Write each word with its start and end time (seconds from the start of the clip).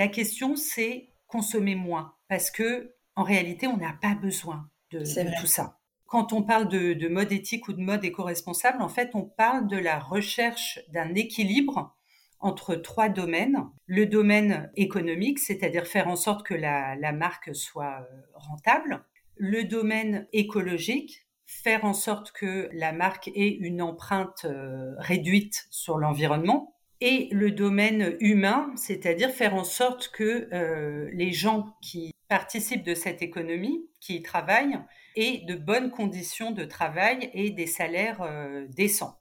La 0.00 0.08
question, 0.08 0.56
c'est 0.56 1.10
consommer 1.26 1.74
moins, 1.74 2.14
parce 2.26 2.50
que 2.50 2.94
en 3.16 3.22
réalité, 3.22 3.66
on 3.66 3.76
n'a 3.76 3.92
pas 4.00 4.14
besoin 4.14 4.70
de, 4.92 5.00
tout 5.38 5.46
ça. 5.46 5.78
Quand 6.06 6.32
on 6.32 6.42
parle 6.42 6.68
de, 6.68 7.06
mode 7.08 7.30
éthique 7.32 7.68
ou 7.68 7.74
de 7.74 7.82
mode 7.82 8.02
éco-responsable, 8.02 8.80
en 8.80 8.88
fait, 8.88 9.10
on 9.12 9.24
parle 9.24 9.66
de 9.66 9.76
la 9.76 9.98
recherche 9.98 10.80
d'un 10.88 11.14
équilibre 11.14 11.94
entre 12.38 12.76
trois 12.76 13.10
domaines. 13.10 13.68
Le 13.84 14.06
domaine 14.06 14.72
économique, 14.74 15.38
c'est-à-dire 15.38 15.86
faire 15.86 16.08
en 16.08 16.16
sorte 16.16 16.46
que 16.46 16.54
la, 16.54 16.96
la 16.96 17.12
marque 17.12 17.54
soit 17.54 18.00
euh, 18.00 18.22
rentable. 18.32 19.04
Le 19.36 19.64
domaine 19.64 20.26
écologique, 20.32 21.26
faire 21.44 21.84
en 21.84 21.92
sorte 21.92 22.32
que 22.32 22.70
la 22.72 22.92
marque 22.92 23.28
ait 23.34 23.50
une 23.50 23.82
empreinte 23.82 24.46
euh, 24.46 24.94
réduite 24.96 25.66
sur 25.68 25.98
l'environnement 25.98 26.74
et 27.00 27.28
le 27.32 27.50
domaine 27.50 28.16
humain, 28.20 28.72
c'est-à-dire 28.76 29.30
faire 29.30 29.54
en 29.54 29.64
sorte 29.64 30.08
que 30.08 30.48
euh, 30.52 31.10
les 31.12 31.32
gens 31.32 31.76
qui 31.80 32.12
participent 32.28 32.84
de 32.84 32.94
cette 32.94 33.22
économie, 33.22 33.88
qui 34.00 34.16
y 34.16 34.22
travaillent, 34.22 34.78
aient 35.16 35.42
de 35.46 35.56
bonnes 35.56 35.90
conditions 35.90 36.52
de 36.52 36.64
travail 36.64 37.30
et 37.32 37.50
des 37.50 37.66
salaires 37.66 38.22
euh, 38.22 38.66
décents. 38.68 39.18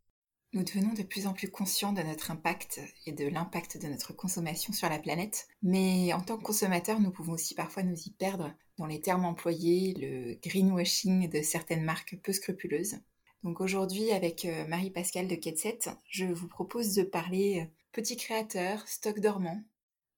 Nous 0.52 0.64
devenons 0.64 0.94
de 0.94 1.04
plus 1.04 1.28
en 1.28 1.34
plus 1.34 1.50
conscients 1.50 1.94
de 1.94 2.02
notre 2.02 2.32
impact 2.32 2.82
et 3.06 3.12
de 3.12 3.28
l'impact 3.28 3.80
de 3.80 3.88
notre 3.88 4.14
consommation 4.14 4.74
sur 4.74 4.90
la 4.90 4.98
planète, 4.98 5.48
mais 5.62 6.12
en 6.12 6.22
tant 6.22 6.38
que 6.38 6.44
consommateurs, 6.44 7.00
nous 7.00 7.12
pouvons 7.12 7.34
aussi 7.34 7.54
parfois 7.54 7.84
nous 7.84 8.00
y 8.06 8.12
perdre 8.12 8.52
dans 8.78 8.88
les 8.88 9.00
termes 9.00 9.26
employés, 9.26 9.94
le 10.00 10.40
greenwashing 10.42 11.30
de 11.30 11.42
certaines 11.44 11.84
marques 11.84 12.18
peu 12.24 12.34
scrupuleuses. 12.34 12.96
Donc 13.44 13.62
aujourd'hui, 13.62 14.12
avec 14.12 14.44
euh, 14.46 14.68
Marie-Pascale 14.68 15.28
de 15.28 15.36
Ketset, 15.36 15.80
je 16.10 16.26
vous 16.26 16.48
propose 16.48 16.94
de 16.96 17.04
parler 17.04 17.62
euh, 17.62 17.66
petit 17.94 18.18
créateur, 18.18 18.86
stock 18.88 19.20
dormant, 19.20 19.64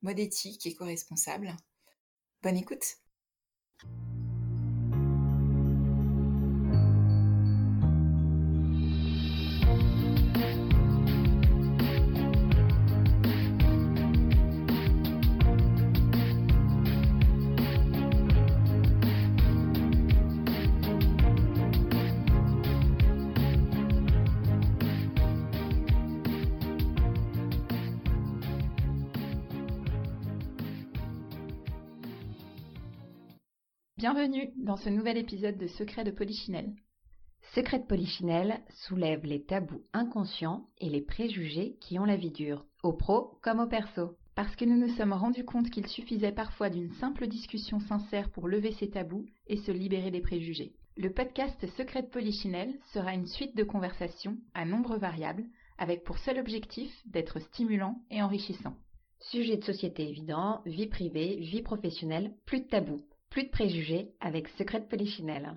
mode 0.02 0.20
éthique, 0.20 0.66
éco-responsable. 0.66 1.56
Bonne 2.42 2.58
écoute! 2.58 3.01
Bienvenue 34.02 34.50
dans 34.58 34.78
ce 34.78 34.90
nouvel 34.90 35.16
épisode 35.16 35.60
de 35.60 35.68
Secret 35.68 36.04
de 36.04 36.10
Polichinelle. 36.10 36.74
Secret 37.54 37.78
de 37.78 37.86
Polichinelle 37.86 38.62
soulève 38.88 39.24
les 39.28 39.44
tabous 39.44 39.84
inconscients 39.94 40.66
et 40.80 40.90
les 40.90 41.04
préjugés 41.04 41.78
qui 41.80 42.00
ont 42.00 42.06
la 42.06 42.16
vie 42.16 42.32
dure, 42.32 42.66
au 42.82 42.94
pro 42.94 43.38
comme 43.44 43.60
au 43.60 43.68
perso. 43.68 44.18
Parce 44.34 44.56
que 44.56 44.66
nous 44.66 44.76
nous 44.76 44.92
sommes 44.96 45.14
rendus 45.14 45.46
compte 45.46 45.70
qu'il 45.70 45.86
suffisait 45.86 46.32
parfois 46.32 46.72
d'une 46.72 46.90
simple 46.94 47.28
discussion 47.28 47.80
sincère 47.80 48.32
pour 48.32 48.48
lever 48.48 48.72
ces 48.72 48.90
tabous 48.90 49.28
et 49.46 49.58
se 49.58 49.72
libérer 49.72 50.10
des 50.10 50.22
préjugés. 50.22 50.74
Le 50.98 51.14
podcast 51.14 51.64
Secret 51.78 52.02
de 52.02 52.08
Polichinelle 52.08 52.74
sera 52.94 53.14
une 53.14 53.28
suite 53.28 53.56
de 53.56 53.64
conversations 53.64 54.36
à 54.56 54.66
nombre 54.66 54.98
variables 54.98 55.46
avec 55.78 56.04
pour 56.04 56.18
seul 56.18 56.40
objectif 56.40 56.92
d'être 57.06 57.40
stimulant 57.40 58.02
et 58.10 58.24
enrichissant. 58.24 58.74
Sujet 59.20 59.58
de 59.58 59.64
société 59.64 60.10
évident, 60.10 60.64
vie 60.66 60.88
privée, 60.88 61.36
vie 61.36 61.62
professionnelle, 61.62 62.34
plus 62.48 62.62
de 62.62 62.68
tabous. 62.68 63.04
Plus 63.32 63.46
de 63.46 63.50
préjugés 63.50 64.12
avec 64.20 64.50
Secret 64.50 64.82
de 64.82 64.86
Polichinelle. 64.86 65.56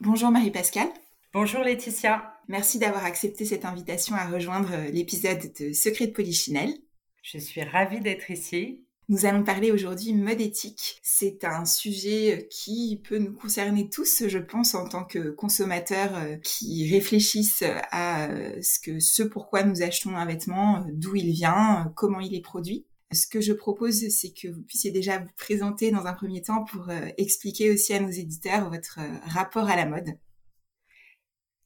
Bonjour 0.00 0.30
Marie-Pascale. 0.30 0.90
Bonjour 1.32 1.62
Laetitia. 1.62 2.34
Merci 2.48 2.78
d'avoir 2.78 3.06
accepté 3.06 3.46
cette 3.46 3.64
invitation 3.64 4.14
à 4.14 4.28
rejoindre 4.28 4.76
l'épisode 4.92 5.40
de 5.58 5.72
Secret 5.72 6.08
de 6.08 6.12
Polichinelle. 6.12 6.74
Je 7.22 7.38
suis 7.38 7.62
ravie 7.62 8.00
d'être 8.00 8.30
ici. 8.30 8.85
Nous 9.08 9.24
allons 9.24 9.44
parler 9.44 9.70
aujourd'hui 9.70 10.14
mode 10.14 10.40
éthique. 10.40 10.98
C'est 11.00 11.44
un 11.44 11.64
sujet 11.64 12.48
qui 12.50 13.00
peut 13.04 13.18
nous 13.18 13.32
concerner 13.32 13.88
tous, 13.88 14.26
je 14.26 14.38
pense, 14.38 14.74
en 14.74 14.88
tant 14.88 15.04
que 15.04 15.30
consommateurs 15.30 16.16
euh, 16.16 16.36
qui 16.42 16.92
réfléchissent 16.92 17.62
à 17.92 18.28
euh, 18.28 18.60
ce 18.60 18.80
que 18.80 18.98
ce 18.98 19.22
pourquoi 19.22 19.62
nous 19.62 19.82
achetons 19.82 20.16
un 20.16 20.26
vêtement, 20.26 20.78
euh, 20.78 20.90
d'où 20.92 21.14
il 21.14 21.30
vient, 21.30 21.92
comment 21.94 22.18
il 22.18 22.34
est 22.34 22.40
produit. 22.40 22.84
Ce 23.12 23.28
que 23.28 23.40
je 23.40 23.52
propose, 23.52 24.08
c'est 24.08 24.32
que 24.32 24.48
vous 24.48 24.62
puissiez 24.62 24.90
déjà 24.90 25.18
vous 25.18 25.30
présenter 25.36 25.92
dans 25.92 26.06
un 26.06 26.12
premier 26.12 26.42
temps 26.42 26.64
pour 26.64 26.90
expliquer 27.16 27.70
aussi 27.70 27.94
à 27.94 28.00
nos 28.00 28.10
éditeurs 28.10 28.68
votre 28.68 28.98
rapport 29.26 29.68
à 29.68 29.76
la 29.76 29.86
mode. 29.86 30.18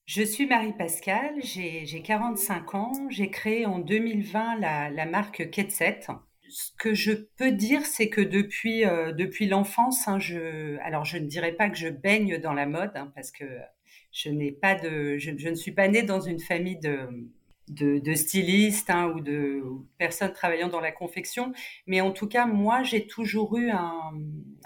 Je 0.04 0.22
suis 0.22 0.46
Marie 0.46 0.74
Pascal, 0.76 1.36
j'ai 1.42 2.02
45 2.04 2.74
ans, 2.74 2.92
j'ai 3.08 3.30
créé 3.30 3.64
en 3.64 3.78
2020 3.78 4.58
la, 4.58 4.90
la 4.90 5.06
marque 5.06 5.48
Ketset 5.48 6.08
ce 6.50 6.70
que 6.78 6.94
je 6.94 7.12
peux 7.12 7.52
dire, 7.52 7.86
c'est 7.86 8.08
que 8.08 8.20
depuis 8.20 8.84
euh, 8.84 9.12
depuis 9.12 9.46
l'enfance, 9.46 10.08
hein, 10.08 10.18
je 10.18 10.78
alors 10.80 11.04
je 11.04 11.18
ne 11.18 11.26
dirais 11.26 11.52
pas 11.52 11.70
que 11.70 11.76
je 11.76 11.88
baigne 11.88 12.38
dans 12.38 12.52
la 12.52 12.66
mode 12.66 12.92
hein, 12.94 13.12
parce 13.14 13.30
que 13.30 13.44
je 14.12 14.30
n'ai 14.30 14.52
pas 14.52 14.74
de 14.74 15.16
je, 15.18 15.30
ne 15.30 15.54
suis 15.54 15.72
pas 15.72 15.88
née 15.88 16.02
dans 16.02 16.20
une 16.20 16.40
famille 16.40 16.78
de 16.78 17.08
de, 17.68 18.14
stylistes 18.14 18.90
hein, 18.90 19.12
ou 19.14 19.20
de 19.20 19.62
personnes 19.96 20.32
travaillant 20.32 20.68
dans 20.68 20.80
la 20.80 20.90
confection, 20.90 21.52
mais 21.86 22.00
en 22.00 22.10
tout 22.10 22.26
cas 22.26 22.46
moi 22.46 22.82
j'ai 22.82 23.06
toujours 23.06 23.56
eu 23.56 23.70
un, 23.70 24.12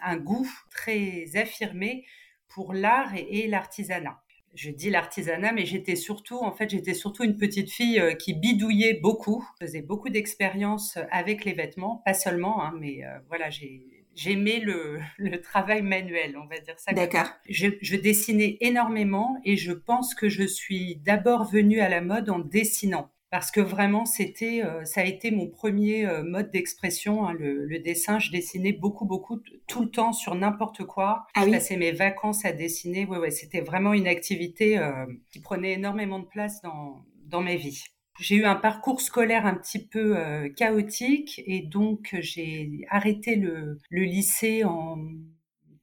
un 0.02 0.16
goût 0.16 0.50
très 0.70 1.26
affirmé 1.34 2.06
pour 2.48 2.72
l'art 2.72 3.12
et 3.14 3.46
l'artisanat 3.46 4.23
je 4.54 4.70
dis 4.70 4.91
l'artisanat, 4.91 5.53
mais 5.53 5.66
j'étais 5.66 5.97
surtout, 5.97 6.38
en 6.38 6.53
fait, 6.53 6.70
j'étais 6.70 6.94
surtout 6.94 7.25
une 7.25 7.37
petite 7.37 7.70
fille 7.70 7.98
euh, 7.98 8.15
qui 8.15 8.34
bidouillait 8.34 8.94
beaucoup, 8.94 9.47
faisais 9.60 9.82
beaucoup 9.82 10.09
d'expériences 10.09 10.98
avec 11.10 11.44
les 11.44 11.53
vêtements, 11.53 12.03
pas 12.04 12.15
seulement, 12.15 12.62
hein, 12.62 12.72
mais 12.78 13.04
euh, 13.04 13.19
voilà, 13.28 13.50
j'ai 13.50 13.82
j'aimais 14.14 14.60
le, 14.60 15.00
le, 15.19 15.41
travail 15.41 15.82
manuel, 15.82 16.37
on 16.37 16.47
va 16.47 16.59
dire 16.60 16.78
ça. 16.78 16.93
D'accord. 16.93 17.28
Je, 17.48 17.69
je, 17.82 17.97
dessinais 17.97 18.59
énormément 18.60 19.37
et 19.44 19.56
je 19.56 19.72
pense 19.72 20.14
que 20.14 20.28
je 20.28 20.44
suis 20.44 20.97
d'abord 20.97 21.44
venue 21.44 21.81
à 21.81 21.88
la 21.88 22.00
mode 22.00 22.31
en 22.31 22.38
dessinant 22.38 23.10
parce 23.34 23.50
que 23.50 23.60
vraiment 23.60 24.04
c'était 24.04 24.62
euh, 24.64 24.84
ça 24.84 25.00
a 25.00 25.04
été 25.04 25.32
mon 25.32 25.48
premier 25.48 26.06
euh, 26.06 26.22
mode 26.22 26.52
d'expression 26.52 27.26
hein, 27.26 27.32
le, 27.32 27.80
dessin 27.80 28.20
je 28.20 28.30
dessinais 28.30 28.70
beaucoup 28.70 29.06
beaucoup 29.06 29.40
tout 29.66 29.82
le 29.82 29.90
temps 29.90 30.12
sur 30.12 30.36
n'importe 30.36 30.84
quoi 30.84 31.26
ah 31.34 31.44
je 31.44 31.50
passais 31.50 31.76
mes 31.76 31.90
vacances 31.90 32.44
à 32.44 32.52
dessiner 32.52 33.06
ouais 33.06 33.18
ouais 33.18 33.32
c'était 33.32 33.60
vraiment 33.60 33.92
une 33.92 34.06
activité 34.06 34.78
euh, 34.78 35.04
qui 35.32 35.40
prenait 35.40 35.72
énormément 35.72 36.20
de 36.20 36.26
place 36.26 36.62
dans 36.62 37.04
dans 37.26 37.40
ma 37.40 37.56
vie 37.56 37.82
j'ai 38.20 38.36
eu 38.36 38.44
un 38.44 38.54
parcours 38.54 39.00
scolaire 39.00 39.46
un 39.46 39.54
petit 39.54 39.84
peu 39.84 40.16
chaotique 40.54 41.42
et 41.44 41.62
donc 41.62 42.14
j'ai 42.20 42.86
arrêté 42.88 43.34
le, 43.34 43.80
le 43.90 44.02
lycée 44.02 44.62
en 44.62 44.96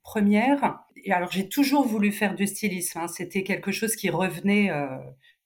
première. 0.02 0.80
Et 1.04 1.12
alors 1.12 1.30
j'ai 1.30 1.50
toujours 1.50 1.86
voulu 1.86 2.14
faire 2.14 2.36
du 2.36 2.48
stylisme. 2.48 3.00
Hein. 3.00 3.08
C'était 3.10 3.44
quelque 3.44 3.74
chose 3.74 3.98
qui 3.98 4.10
revenait 4.10 4.72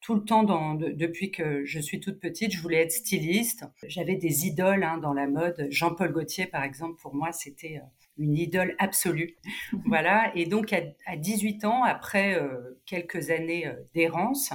tout 0.06 0.14
le 0.14 0.24
temps 0.24 0.44
dans, 0.44 0.76
depuis 0.76 1.32
que 1.32 1.66
je 1.66 1.80
suis 1.80 2.00
toute 2.00 2.20
petite, 2.20 2.52
je 2.54 2.62
voulais 2.62 2.78
être 2.78 2.92
styliste. 2.92 3.66
J'avais 3.88 4.16
des 4.16 4.46
idoles 4.46 4.84
hein, 4.84 5.00
dans 5.00 5.14
la 5.14 5.26
mode. 5.26 5.66
Jean-Paul 5.72 6.12
Gaultier, 6.12 6.46
par 6.46 6.64
exemple, 6.64 7.02
pour 7.02 7.16
moi, 7.16 7.32
c'était 7.32 7.78
euh, 7.78 7.88
une 8.20 8.38
idole 8.38 8.76
absolue. 8.78 9.36
voilà. 9.88 10.32
Et 10.36 10.46
donc, 10.46 10.74
à, 10.74 11.18
18 11.18 11.66
ans, 11.66 11.84
après 11.84 12.36
euh, 12.36 12.80
quelques 12.86 13.32
années 13.32 13.66
euh, 13.66 13.74
d'errance, 13.96 14.54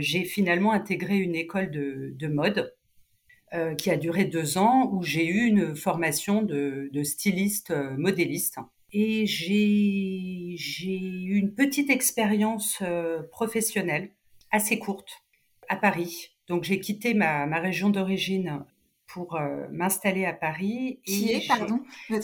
j'ai 0.00 0.24
finalement 0.24 0.72
intégré 0.72 1.16
une 1.18 1.36
école 1.36 1.70
de, 1.70 2.12
de 2.18 2.26
mode 2.26 2.74
qui 3.78 3.90
a 3.90 3.96
duré 3.96 4.26
deux 4.26 4.58
ans, 4.58 4.90
où 4.92 5.02
j'ai 5.02 5.26
eu 5.26 5.46
une 5.46 5.74
formation 5.74 6.42
de, 6.42 6.90
de 6.92 7.02
styliste 7.02 7.72
modéliste. 7.96 8.58
Et 8.92 9.24
j'ai 9.26 10.56
eu 10.58 11.36
une 11.38 11.54
petite 11.54 11.88
expérience 11.88 12.82
professionnelle 13.30 14.10
assez 14.50 14.78
courte 14.78 15.24
à 15.68 15.76
Paris. 15.76 16.30
Donc 16.48 16.64
j'ai 16.64 16.80
quitté 16.80 17.14
ma, 17.14 17.46
ma 17.46 17.60
région 17.60 17.90
d'origine 17.90 18.64
pour 19.08 19.36
euh, 19.36 19.66
m'installer 19.72 20.26
à 20.26 20.32
Paris. 20.32 21.00
Qui 21.04 21.32
est, 21.32 21.48
pardon? 21.48 21.80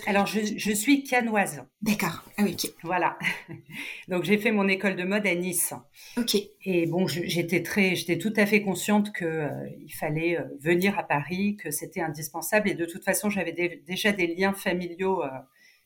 Alors, 0.06 0.26
je, 0.26 0.40
je, 0.56 0.72
suis 0.72 1.02
canoise. 1.02 1.64
D'accord. 1.80 2.22
Ah 2.36 2.42
oui, 2.44 2.52
ok. 2.52 2.70
Voilà. 2.82 3.18
Donc, 4.08 4.24
j'ai 4.24 4.38
fait 4.38 4.52
mon 4.52 4.68
école 4.68 4.94
de 4.94 5.04
mode 5.04 5.26
à 5.26 5.34
Nice. 5.34 5.72
Ok. 6.18 6.36
Et 6.64 6.86
bon, 6.86 7.06
j'étais 7.06 7.62
très, 7.62 7.96
j'étais 7.96 8.18
tout 8.18 8.32
à 8.36 8.44
fait 8.44 8.62
consciente 8.62 9.12
que 9.12 9.24
euh, 9.24 9.48
il 9.80 9.92
fallait 9.92 10.38
euh, 10.38 10.44
venir 10.60 10.98
à 10.98 11.02
Paris, 11.02 11.56
que 11.56 11.70
c'était 11.70 12.02
indispensable. 12.02 12.68
Et 12.68 12.74
de 12.74 12.84
toute 12.84 13.02
façon, 13.02 13.30
j'avais 13.30 13.80
déjà 13.86 14.12
des 14.12 14.26
liens 14.26 14.52
familiaux 14.52 15.22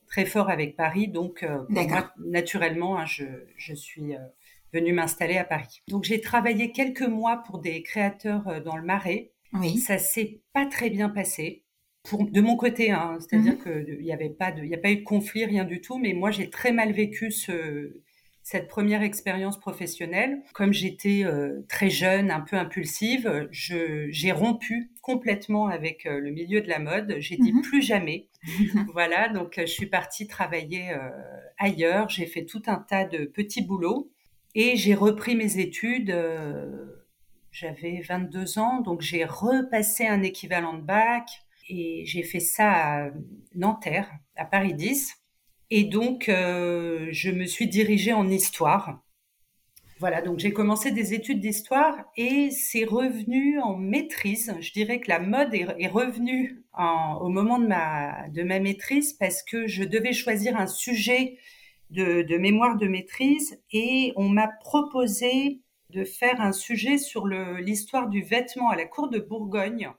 très 0.09 0.25
forts 0.25 0.51
avec 0.51 0.75
Paris. 0.77 1.07
Donc, 1.07 1.47
moi, 1.69 2.13
naturellement, 2.19 2.99
hein, 2.99 3.07
je, 3.07 3.25
je, 3.57 3.75
suis 3.75 4.15
venue 4.73 4.93
m'installer 4.93 5.37
à 5.37 5.45
Paris. 5.45 5.83
Donc 5.89 6.05
j'ai 6.05 6.21
travaillé 6.21 6.73
quelques 6.73 7.03
mois 7.03 7.43
pour 7.47 7.59
des 7.59 7.83
créateurs 7.83 8.63
dans 8.63 8.77
le 8.77 8.83
Marais. 8.83 9.33
Oui. 9.53 9.79
Ça 9.79 9.99
s'est 9.99 10.41
pas 10.53 10.67
très 10.67 10.91
bien 10.91 11.09
passé. 11.09 11.65
Pour, 12.05 12.25
de 12.25 12.41
mon 12.41 12.57
côté, 12.57 12.91
hein, 12.91 13.19
c'est-à-dire 13.21 13.55
qu'il 13.55 13.65
que 13.65 13.97
il 13.99 14.05
n'y 14.05 14.13
avait 14.13 14.31
pas 14.31 14.53
de, 14.53 14.63
il 14.63 14.73
a 14.75 14.79
pas 14.79 14.91
eu 14.91 14.97
de 14.97 15.05
conflit, 15.05 15.45
rien 15.45 15.65
du 15.65 15.81
tout. 15.81 15.99
Mais 15.99 16.13
moi, 16.13 16.31
j'ai 16.31 16.49
très 16.49 16.73
mal 16.73 16.93
vécu 16.93 17.31
ce, 17.31 17.93
cette 18.49 18.67
première 18.67 19.03
expérience 19.03 19.61
professionnelle. 19.61 20.43
Comme 20.55 20.73
j'étais 20.73 21.23
euh, 21.23 21.67
très 21.69 21.91
jeune, 21.91 22.31
un 22.31 22.41
peu 22.41 22.57
impulsive, 22.57 23.47
j'ai 23.51 24.33
rompu 24.33 24.91
complètement 25.03 25.67
avec 25.69 26.07
euh, 26.07 26.19
le 26.19 26.31
milieu 26.31 26.63
de 26.63 26.69
la 26.69 26.79
mode. 26.79 27.17
J'ai 27.19 27.37
dit 27.37 27.53
mhm. 27.53 27.61
plus 27.61 27.83
jamais. 27.83 28.29
voilà, 28.95 29.29
donc 29.29 29.59
euh, 29.59 29.67
je 29.67 29.73
suis 29.73 29.85
partie 29.85 30.27
travailler 30.27 30.97
ailleurs. 31.59 32.09
J'ai 32.09 32.25
fait 32.25 32.47
tout 32.47 32.63
un 32.69 32.77
tas 32.79 33.05
de 33.05 33.27
petits 33.27 33.63
boulots 33.63 34.11
et 34.59 34.77
j'ai 34.77 34.95
repris 34.95 35.37
mes 35.37 35.59
études. 35.59 36.13
J'avais 37.53 38.01
22 38.01 38.59
ans, 38.59 38.81
donc 38.81 39.03
j'ai 39.03 39.25
repassé 39.25 40.05
un 40.05 40.21
équivalent 40.25 40.75
de 40.75 40.83
bac 40.83 41.29
et 41.69 42.03
j'ai 42.07 42.25
fait 42.25 42.41
ça 42.41 42.73
à 42.73 43.11
Nanterre, 43.55 44.11
à 44.35 44.45
Paris 44.45 44.75
10. 44.75 45.15
Et 45.71 45.85
donc, 45.85 46.29
euh, 46.29 47.07
je 47.13 47.31
me 47.31 47.47
suis 47.47 47.69
dirigée 47.69 48.13
en 48.13 48.29
histoire. 48.29 49.01
Voilà, 50.01 50.23
donc 50.23 50.41
j'ai 50.41 50.53
commencé 50.53 50.91
des 50.91 51.15
études 51.15 51.41
d'histoire 51.41 51.97
et 52.17 52.51
c'est 52.51 52.85
revenu 52.85 53.61
en 53.61 53.77
maîtrise. 53.77 54.57
Je 54.61 54.73
dirais 54.73 54.99
que 54.99 55.09
la 55.09 55.21
mode 55.21 55.55
est, 55.55 55.89
revenue 55.89 56.65
au 57.21 57.29
moment 57.29 57.61
de 57.61 57.67
ma, 57.69 58.29
de 58.31 58.43
ma 58.43 58.59
maîtrise 58.59 59.13
parce 59.13 59.45
que 59.45 59.69
je 59.69 59.85
devais 59.85 60.13
choisir 60.13 60.57
un 60.57 60.67
sujet 60.67 61.39
de, 61.91 62.23
de 62.23 62.37
mémoire 62.37 62.77
de 62.77 62.87
maîtrise 62.87 63.61
et 63.73 64.13
on 64.17 64.29
m'a 64.29 64.49
proposé 64.61 65.61
de 65.91 66.05
faire 66.05 66.41
un 66.41 66.53
sujet 66.53 66.99
sur 66.99 67.27
l'histoire 67.27 68.09
du 68.09 68.23
vêtement 68.23 68.71
à 68.71 68.77
la 68.77 68.85
cour 68.85 69.09
de 69.09 69.19
Bourgogne. 69.19 69.91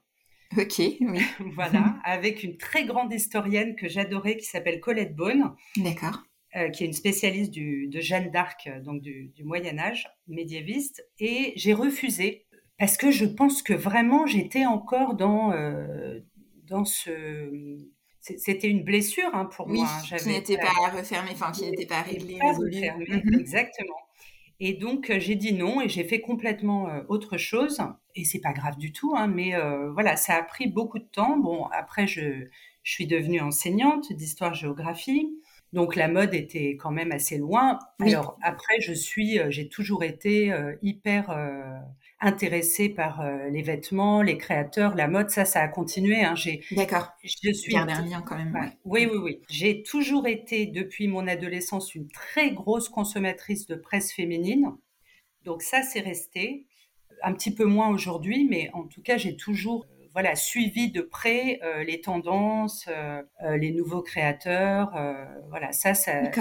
Ok, 0.58 0.80
oui. 0.80 1.22
voilà, 1.54 1.96
avec 2.04 2.44
une 2.44 2.58
très 2.58 2.86
grande 2.86 3.14
historienne 3.14 3.76
que 3.76 3.88
j'adorais 3.88 4.38
qui 4.38 4.46
s'appelle 4.46 4.80
Colette 4.80 5.16
Beaune. 5.16 5.56
D'accord. 5.78 6.24
Euh, 6.56 6.70
qui 6.70 6.84
est 6.84 6.88
une 6.88 6.94
spécialiste 6.94 7.52
du, 7.52 7.88
de 7.90 8.00
Jeanne 8.00 8.32
d'Arc, 8.32 8.66
euh, 8.66 8.80
donc 8.80 9.04
du, 9.04 9.28
du, 9.36 9.44
Moyen 9.44 9.78
Âge, 9.78 10.08
médiéviste, 10.28 11.06
et 11.20 11.54
j'ai 11.56 11.74
refusé 11.74 12.48
parce 12.80 12.98
que 12.98 13.12
je 13.12 13.26
pense 13.26 13.62
que 13.62 13.74
vraiment 13.74 14.26
j'étais 14.26 14.66
encore 14.66 15.14
dans 15.14 15.52
euh, 15.52 16.20
dans 16.64 16.86
ce 16.86 17.78
c'était 18.38 18.70
une 18.70 18.84
blessure 18.84 19.30
hein, 19.34 19.46
pour 19.46 19.68
moi. 19.68 19.88
Hein. 19.88 20.18
Qui 20.18 20.30
n'était 20.30 20.58
pas 20.58 20.90
refermée, 20.96 21.32
enfin 21.34 21.52
qui 21.52 21.70
n'était 21.70 21.86
pas 21.86 22.02
réglée. 22.02 22.40
Mhm. 22.40 23.40
Exactement. 23.40 23.98
Et 24.60 24.74
donc 24.74 25.10
euh, 25.10 25.20
j'ai 25.20 25.36
dit 25.36 25.54
non 25.54 25.82
et 25.82 25.88
j'ai 25.88 26.04
fait 26.04 26.22
complètement 26.22 26.90
euh, 26.90 27.02
autre 27.08 27.38
chose. 27.38 27.80
Et 28.16 28.26
c'est 28.26 28.40
pas 28.42 28.52
grave 28.54 28.78
du 28.78 28.92
tout, 28.92 29.14
hein, 29.16 29.28
mais 29.28 29.56
euh, 29.56 29.92
voilà, 29.92 30.18
ça 30.18 30.36
a 30.36 30.44
pris 30.44 30.68
beaucoup 30.68 31.00
de 31.00 31.06
temps. 31.06 31.38
Bon, 31.38 31.66
après 31.68 32.08
je, 32.08 32.48
je 32.84 32.92
suis 32.92 33.08
devenue 33.08 33.40
enseignante 33.40 34.12
d'histoire-géographie. 34.12 35.30
Donc 35.72 35.96
la 35.96 36.08
mode 36.08 36.34
était 36.34 36.76
quand 36.78 36.92
même 36.92 37.12
assez 37.12 37.38
loin. 37.38 37.78
Alors 38.00 38.40
après, 38.42 38.82
je 38.82 38.92
suis, 38.92 39.40
j'ai 39.50 39.70
toujours 39.70 40.04
été 40.04 40.52
hyper 40.82 41.30
intéressée 42.22 42.90
par 42.90 43.22
euh, 43.22 43.50
les 43.50 43.62
vêtements, 43.62 44.22
les 44.22 44.38
créateurs, 44.38 44.96
la 44.96 45.08
mode. 45.08 45.30
Ça, 45.30 45.46
ça 45.46 45.62
a 45.62 45.68
continué. 45.68 46.24
Hein. 46.24 46.36
J'ai, 46.36 46.62
D'accord. 46.72 47.10
Je 47.24 47.52
suis 47.52 47.78
un 47.78 47.86
lien 47.86 48.22
quand 48.22 48.36
même. 48.36 48.72
Oui, 48.86 49.08
oui, 49.10 49.18
oui. 49.18 49.42
J'ai 49.50 49.84
toujours 49.84 50.28
été 50.28 50.66
depuis 50.66 51.08
mon 51.08 51.28
adolescence 51.28 51.96
une 51.96 52.10
très 52.10 52.52
grosse 52.52 52.90
consommatrice 52.90 53.68
de 53.68 53.76
presse 53.76 54.12
féminine. 54.12 54.76
Donc 55.44 55.62
ça, 55.62 55.82
c'est 55.82 56.02
resté. 56.02 56.66
Un 57.22 57.34
petit 57.34 57.54
peu 57.54 57.66
moins 57.66 57.90
aujourd'hui, 57.90 58.48
mais 58.50 58.70
en 58.74 58.84
tout 58.84 59.02
cas, 59.02 59.18
j'ai 59.18 59.36
toujours 59.36 59.86
euh, 59.86 60.08
voilà 60.14 60.36
suivi 60.36 60.90
de 60.90 61.02
près 61.02 61.60
euh, 61.64 61.84
les 61.84 62.02
tendances, 62.02 62.88
les 63.58 63.72
nouveaux 63.72 64.02
créateurs. 64.02 64.92
voilà, 65.50 65.72
ça, 65.72 65.94
ça, 65.94 66.32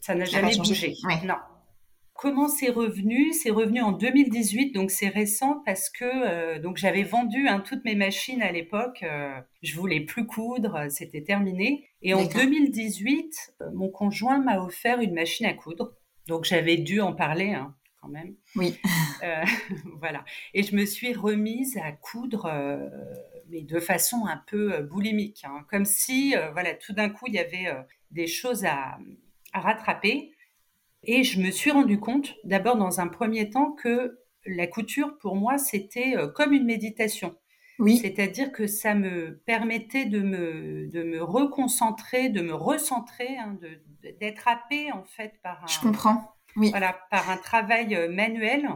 ça 0.00 0.14
n'a 0.14 0.24
jamais 0.24 0.56
bougé. 0.56 0.94
Non. 1.24 1.36
Comment 2.18 2.48
c'est 2.48 2.70
revenu? 2.70 3.32
C'est 3.32 3.50
revenu 3.50 3.80
en 3.80 3.92
2018, 3.92 4.72
donc 4.72 4.90
c'est 4.90 5.06
récent 5.06 5.62
parce 5.64 5.88
que 5.88 6.04
euh, 6.04 6.58
donc 6.58 6.76
j'avais 6.76 7.04
vendu 7.04 7.46
hein, 7.46 7.60
toutes 7.60 7.84
mes 7.84 7.94
machines 7.94 8.42
à 8.42 8.50
l'époque. 8.50 9.04
Euh, 9.04 9.40
je 9.62 9.76
voulais 9.76 10.00
plus 10.00 10.26
coudre, 10.26 10.88
c'était 10.90 11.22
terminé. 11.22 11.88
Et 12.02 12.14
en 12.14 12.24
2018, 12.24 13.54
euh, 13.62 13.70
mon 13.72 13.88
conjoint 13.88 14.40
m'a 14.40 14.58
offert 14.58 15.00
une 15.00 15.14
machine 15.14 15.46
à 15.46 15.54
coudre. 15.54 15.92
Donc 16.26 16.44
j'avais 16.44 16.76
dû 16.76 17.00
en 17.00 17.12
parler 17.12 17.52
hein, 17.52 17.76
quand 18.02 18.08
même. 18.08 18.34
Oui. 18.56 18.76
voilà. 20.00 20.24
Et 20.54 20.64
je 20.64 20.74
me 20.74 20.86
suis 20.86 21.12
remise 21.12 21.76
à 21.76 21.92
coudre, 21.92 22.50
mais 23.48 23.62
de 23.62 23.78
façon 23.78 24.26
un 24.26 24.42
peu 24.48 24.82
boulimique, 24.82 25.44
hein. 25.44 25.64
comme 25.70 25.84
si 25.84 26.34
voilà 26.50 26.74
tout 26.74 26.94
d'un 26.94 27.10
coup 27.10 27.26
il 27.28 27.34
y 27.34 27.38
avait 27.38 27.72
des 28.10 28.26
choses 28.26 28.64
à, 28.64 28.98
à 29.52 29.60
rattraper. 29.60 30.32
Et 31.04 31.24
je 31.24 31.40
me 31.40 31.50
suis 31.50 31.70
rendu 31.70 32.00
compte, 32.00 32.34
d'abord 32.44 32.76
dans 32.76 33.00
un 33.00 33.08
premier 33.08 33.50
temps, 33.50 33.72
que 33.72 34.18
la 34.46 34.66
couture, 34.66 35.18
pour 35.18 35.36
moi, 35.36 35.58
c'était 35.58 36.16
euh, 36.16 36.28
comme 36.28 36.52
une 36.52 36.64
méditation. 36.64 37.36
Oui. 37.78 37.98
C'est-à-dire 37.98 38.50
que 38.50 38.66
ça 38.66 38.94
me 38.94 39.40
permettait 39.46 40.06
de 40.06 40.20
me, 40.20 40.88
de 40.88 41.02
me 41.04 41.22
reconcentrer, 41.22 42.28
de 42.28 42.40
me 42.40 42.54
recentrer, 42.54 43.36
hein, 43.38 43.56
d'être 44.20 44.48
happée 44.48 44.90
en 44.90 45.04
fait 45.04 45.34
par 45.42 45.62
un, 45.62 45.66
Je 45.68 45.78
comprends. 45.80 46.34
Oui. 46.56 46.70
Voilà, 46.70 46.98
par 47.10 47.30
un 47.30 47.36
travail 47.36 47.94
euh, 47.94 48.10
manuel. 48.10 48.68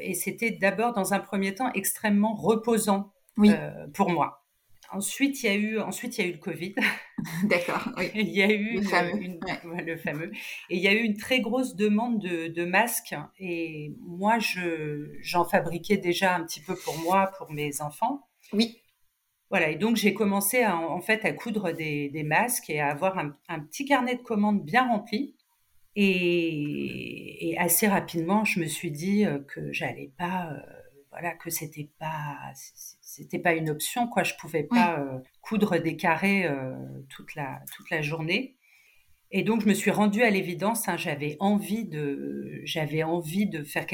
Et 0.00 0.14
c'était 0.14 0.50
d'abord 0.50 0.92
dans 0.94 1.14
un 1.14 1.20
premier 1.20 1.54
temps 1.54 1.70
extrêmement 1.72 2.34
reposant 2.34 3.12
oui. 3.36 3.52
euh, 3.52 3.86
pour 3.94 4.10
moi. 4.10 4.44
Ensuite, 4.90 5.42
il 5.42 5.46
y 5.46 5.48
a 5.48 5.54
eu, 5.54 5.78
ensuite, 5.78 6.18
il 6.18 6.24
y 6.24 6.24
a 6.24 6.28
eu 6.28 6.32
le 6.32 6.38
Covid. 6.38 6.74
D'accord. 7.44 7.88
Oui. 7.96 8.10
il 8.14 8.28
y 8.28 8.42
a 8.42 8.52
eu 8.52 8.76
le, 8.76 8.82
fameux. 8.82 9.22
Une, 9.22 9.40
le 9.84 9.96
fameux. 9.96 10.30
Et 10.70 10.76
il 10.76 10.82
y 10.82 10.88
a 10.88 10.92
eu 10.92 11.02
une 11.02 11.16
très 11.16 11.40
grosse 11.40 11.74
demande 11.74 12.20
de, 12.20 12.48
de 12.48 12.64
masques. 12.64 13.14
Et 13.38 13.94
moi, 14.00 14.38
je, 14.38 15.10
j'en 15.20 15.44
fabriquais 15.44 15.96
déjà 15.96 16.34
un 16.34 16.44
petit 16.44 16.60
peu 16.60 16.74
pour 16.76 16.98
moi, 16.98 17.30
pour 17.38 17.50
mes 17.52 17.80
enfants. 17.80 18.28
Oui. 18.52 18.78
Voilà. 19.50 19.70
Et 19.70 19.76
donc, 19.76 19.96
j'ai 19.96 20.14
commencé 20.14 20.62
à, 20.62 20.76
en 20.76 21.00
fait 21.00 21.24
à 21.24 21.32
coudre 21.32 21.72
des, 21.72 22.08
des 22.10 22.22
masques 22.22 22.70
et 22.70 22.80
à 22.80 22.88
avoir 22.88 23.18
un, 23.18 23.36
un, 23.48 23.60
petit 23.60 23.84
carnet 23.84 24.16
de 24.16 24.22
commandes 24.22 24.64
bien 24.64 24.88
rempli. 24.88 25.36
Et, 25.98 27.50
et, 27.50 27.58
assez 27.58 27.88
rapidement, 27.88 28.44
je 28.44 28.60
me 28.60 28.66
suis 28.66 28.90
dit 28.90 29.24
euh, 29.24 29.38
que 29.38 29.72
j'allais 29.72 30.12
pas, 30.18 30.52
euh, 30.52 30.75
voilà, 31.18 31.34
que 31.34 31.48
c'était 31.48 31.88
pas, 31.98 32.36
c'était 33.00 33.38
pas 33.38 33.54
une 33.54 33.70
option 33.70 34.06
quoi. 34.06 34.22
Je 34.22 34.34
pouvais 34.38 34.64
pas 34.64 35.00
euh, 35.00 35.18
coudre 35.40 35.78
des 35.78 35.96
carrés 35.96 36.44
euh, 36.44 36.74
toute 37.08 37.34
la 37.34 37.60
toute 37.74 37.90
la 37.90 38.02
journée. 38.02 38.56
Et 39.30 39.42
donc 39.42 39.62
je 39.62 39.66
me 39.66 39.74
suis 39.74 39.90
rendue 39.90 40.22
à 40.22 40.30
l'évidence 40.30 40.88
hein, 40.88 40.96
j'avais 40.96 41.36
envie 41.40 41.84
de 41.84 42.60
j'avais 42.64 43.02
envie 43.02 43.46
de 43.46 43.64
faire 43.64 43.86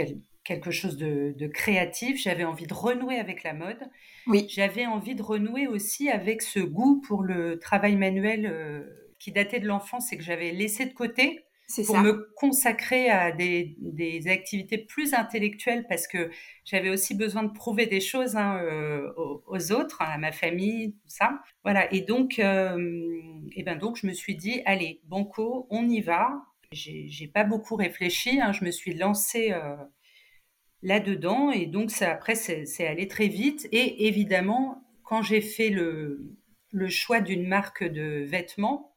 quelque 0.45 0.71
chose 0.73 0.97
de, 0.97 1.33
de 1.39 1.47
créatif. 1.47 2.21
J'avais 2.21 2.45
envie 2.45 2.67
de 2.67 2.75
renouer 2.75 3.17
avec 3.17 3.45
la 3.45 3.55
mode. 3.55 3.89
Oui. 4.27 4.47
J'avais 4.49 4.87
envie 4.87 5.15
de 5.15 5.23
renouer 5.23 5.69
aussi 5.69 6.11
avec 6.11 6.43
ce 6.43 6.59
goût 6.59 7.01
pour 7.07 7.23
le 7.23 7.61
travail 7.61 7.95
manuel 7.95 8.47
euh, 8.47 9.13
qui 9.21 9.31
datait 9.31 9.61
de 9.61 9.69
l'enfance 9.69 10.13
et 10.13 10.17
que 10.17 10.25
j'avais 10.25 10.51
laissé 10.51 10.87
de 10.87 10.93
côté 10.93 11.45
pour 11.77 11.97
ça. 11.97 12.03
me 12.03 12.31
consacrer 12.37 13.09
à 13.09 13.33
des, 13.33 13.77
des, 13.79 14.29
activités 14.29 14.79
plus 14.79 15.15
intellectuelles 15.15 15.87
parce 15.89 16.07
que 16.07 16.31
j'avais 16.65 16.91
aussi 16.91 17.15
besoin 17.15 17.43
de 17.43 17.53
prouver 17.53 17.87
des 17.87 18.01
choses 18.01 18.37
hein, 18.37 18.59
euh, 18.63 19.13
aux, 19.17 19.43
aux, 19.47 19.73
autres, 19.73 20.03
hein, 20.03 20.11
à 20.13 20.19
ma 20.19 20.33
famille, 20.33 20.93
tout 20.93 21.09
ça. 21.09 21.41
Voilà. 21.65 21.93
Et 21.93 22.03
donc, 22.03 22.39
euh, 22.39 23.21
et 23.53 23.63
ben 23.63 23.77
donc, 23.77 23.97
je 23.97 24.07
me 24.07 24.13
suis 24.13 24.37
dit, 24.37 24.61
allez, 24.67 25.01
banco, 25.05 25.67
on 25.71 25.89
y 25.89 26.01
va. 26.01 26.43
J'ai 26.73 27.31
pas 27.33 27.45
beaucoup 27.45 27.77
réfléchi. 27.77 28.41
Hein, 28.41 28.53
je 28.53 28.65
me 28.65 28.71
suis 28.71 28.95
lancée 28.95 29.53
euh, 29.53 29.77
là-dedans 30.83 31.51
et 31.51 31.67
donc 31.67 31.91
ça, 31.91 32.11
après, 32.11 32.35
c'est 32.35 32.87
allé 32.87 33.09
très 33.09 33.29
vite. 33.29 33.69
Et 33.73 34.07
évidemment, 34.07 34.83
quand 35.05 35.23
j'ai 35.23 35.41
fait 35.41 35.71
le, 35.71 36.37
le 36.71 36.89
choix 36.89 37.21
d'une 37.21 37.47
marque 37.47 37.85
de 37.85 38.25
vêtements, 38.25 38.97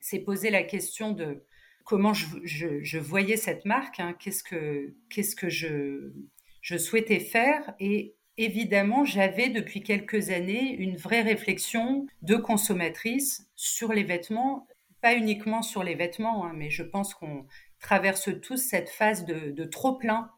c'est 0.00 0.20
poser 0.20 0.50
la 0.50 0.62
question 0.62 1.12
de 1.12 1.44
comment 1.84 2.14
je, 2.14 2.26
je, 2.44 2.82
je, 2.82 2.98
voyais 2.98 3.36
cette 3.36 3.64
marque, 3.64 4.00
hein, 4.00 4.14
qu'est-ce 4.18 4.42
que, 4.42 4.94
qu'est-ce 5.08 5.36
que 5.36 5.48
je, 5.48 6.12
je 6.60 6.76
souhaitais 6.76 7.20
faire. 7.20 7.74
Et 7.80 8.14
évidemment, 8.36 9.04
j'avais 9.04 9.48
depuis 9.48 9.82
quelques 9.82 10.30
années 10.30 10.74
une 10.74 10.96
vraie 10.96 11.22
réflexion 11.22 12.06
de 12.22 12.36
consommatrice 12.36 13.46
sur 13.56 13.92
les 13.92 14.04
vêtements, 14.04 14.66
pas 15.00 15.14
uniquement 15.14 15.62
sur 15.62 15.82
les 15.82 15.94
vêtements, 15.94 16.46
hein, 16.46 16.52
mais 16.54 16.70
je 16.70 16.82
pense 16.82 17.14
qu'on 17.14 17.46
traverse 17.80 18.28
tous 18.42 18.56
cette 18.58 18.90
phase 18.90 19.24
de, 19.24 19.50
de 19.50 19.64
trop 19.64 19.94
plein. 19.94 20.30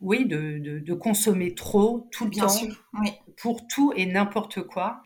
Oui, 0.00 0.26
de, 0.26 0.58
de, 0.58 0.78
de, 0.78 0.94
consommer 0.94 1.56
trop 1.56 2.08
tout 2.12 2.24
le 2.24 2.30
Bien 2.30 2.44
temps 2.44 2.48
sûr, 2.50 2.84
oui. 3.00 3.10
pour 3.36 3.66
tout 3.66 3.92
et 3.96 4.06
n'importe 4.06 4.62
quoi. 4.62 5.02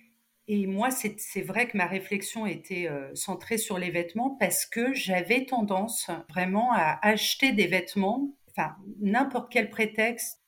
Et 0.55 0.67
moi, 0.67 0.91
c'est 0.91 1.41
vrai 1.41 1.67
que 1.67 1.79
ma 1.79 1.87
réflexion 1.87 2.45
était 2.45 2.87
euh, 2.87 3.09
centrée 3.15 3.57
sur 3.57 3.79
les 3.79 3.91
vêtements 3.91 4.37
parce 4.39 4.67
que 4.67 4.93
j'avais 4.93 5.47
tendance 5.47 6.11
vraiment 6.29 6.71
à 6.75 6.99
acheter 7.01 7.53
des 7.53 7.67
vêtements 7.67 8.29
enfin 8.51 8.77
n'importe 9.01 9.51
quel 9.51 9.71
prétexte 9.71 10.43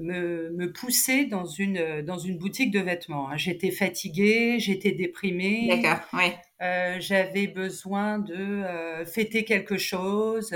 me, 0.00 0.48
me 0.52 0.72
pousser 0.72 1.26
dans 1.26 1.44
une 1.44 2.00
dans 2.00 2.16
une 2.16 2.38
boutique 2.38 2.70
de 2.70 2.80
vêtements. 2.80 3.28
Hein. 3.28 3.36
J'étais 3.36 3.70
fatiguée, 3.70 4.58
j'étais 4.58 4.92
déprimée. 4.92 5.68
D'accord, 5.68 6.02
ouais. 6.14 6.98
j'avais 6.98 7.46
besoin 7.46 8.18
de 8.18 8.64
fêter 9.04 9.44
quelque 9.44 9.76
chose 9.76 10.54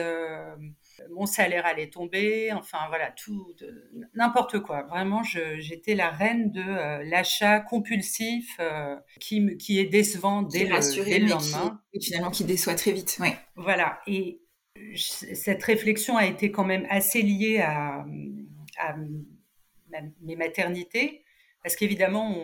mon 1.10 1.26
salaire 1.26 1.66
allait 1.66 1.88
tomber, 1.88 2.52
enfin 2.52 2.78
voilà, 2.88 3.10
tout, 3.10 3.54
n'importe 4.14 4.60
quoi. 4.60 4.82
Vraiment, 4.82 5.22
j'étais 5.22 5.94
la 5.94 6.10
reine 6.10 6.50
de 6.50 6.62
euh, 6.62 7.02
l'achat 7.04 7.60
compulsif 7.60 8.56
euh, 8.60 8.96
qui, 9.20 9.56
qui 9.56 9.78
est 9.78 9.86
décevant 9.86 10.42
dès, 10.42 10.64
le, 10.64 11.28
lendemain. 11.28 11.80
et 11.92 12.00
finalement, 12.00 12.30
qui 12.30 12.44
déçoit 12.44 12.74
très 12.74 12.92
vite. 12.92 13.16
Ouais. 13.20 13.36
Voilà, 13.56 14.00
et 14.06 14.40
cette 14.94 15.62
réflexion 15.62 16.16
a 16.16 16.26
été 16.26 16.50
quand 16.50 16.64
même 16.64 16.86
assez 16.90 17.22
liée 17.22 17.60
à, 17.60 18.04
mes 20.22 20.36
maternités, 20.36 21.24
parce 21.62 21.76
qu'évidemment, 21.76 22.34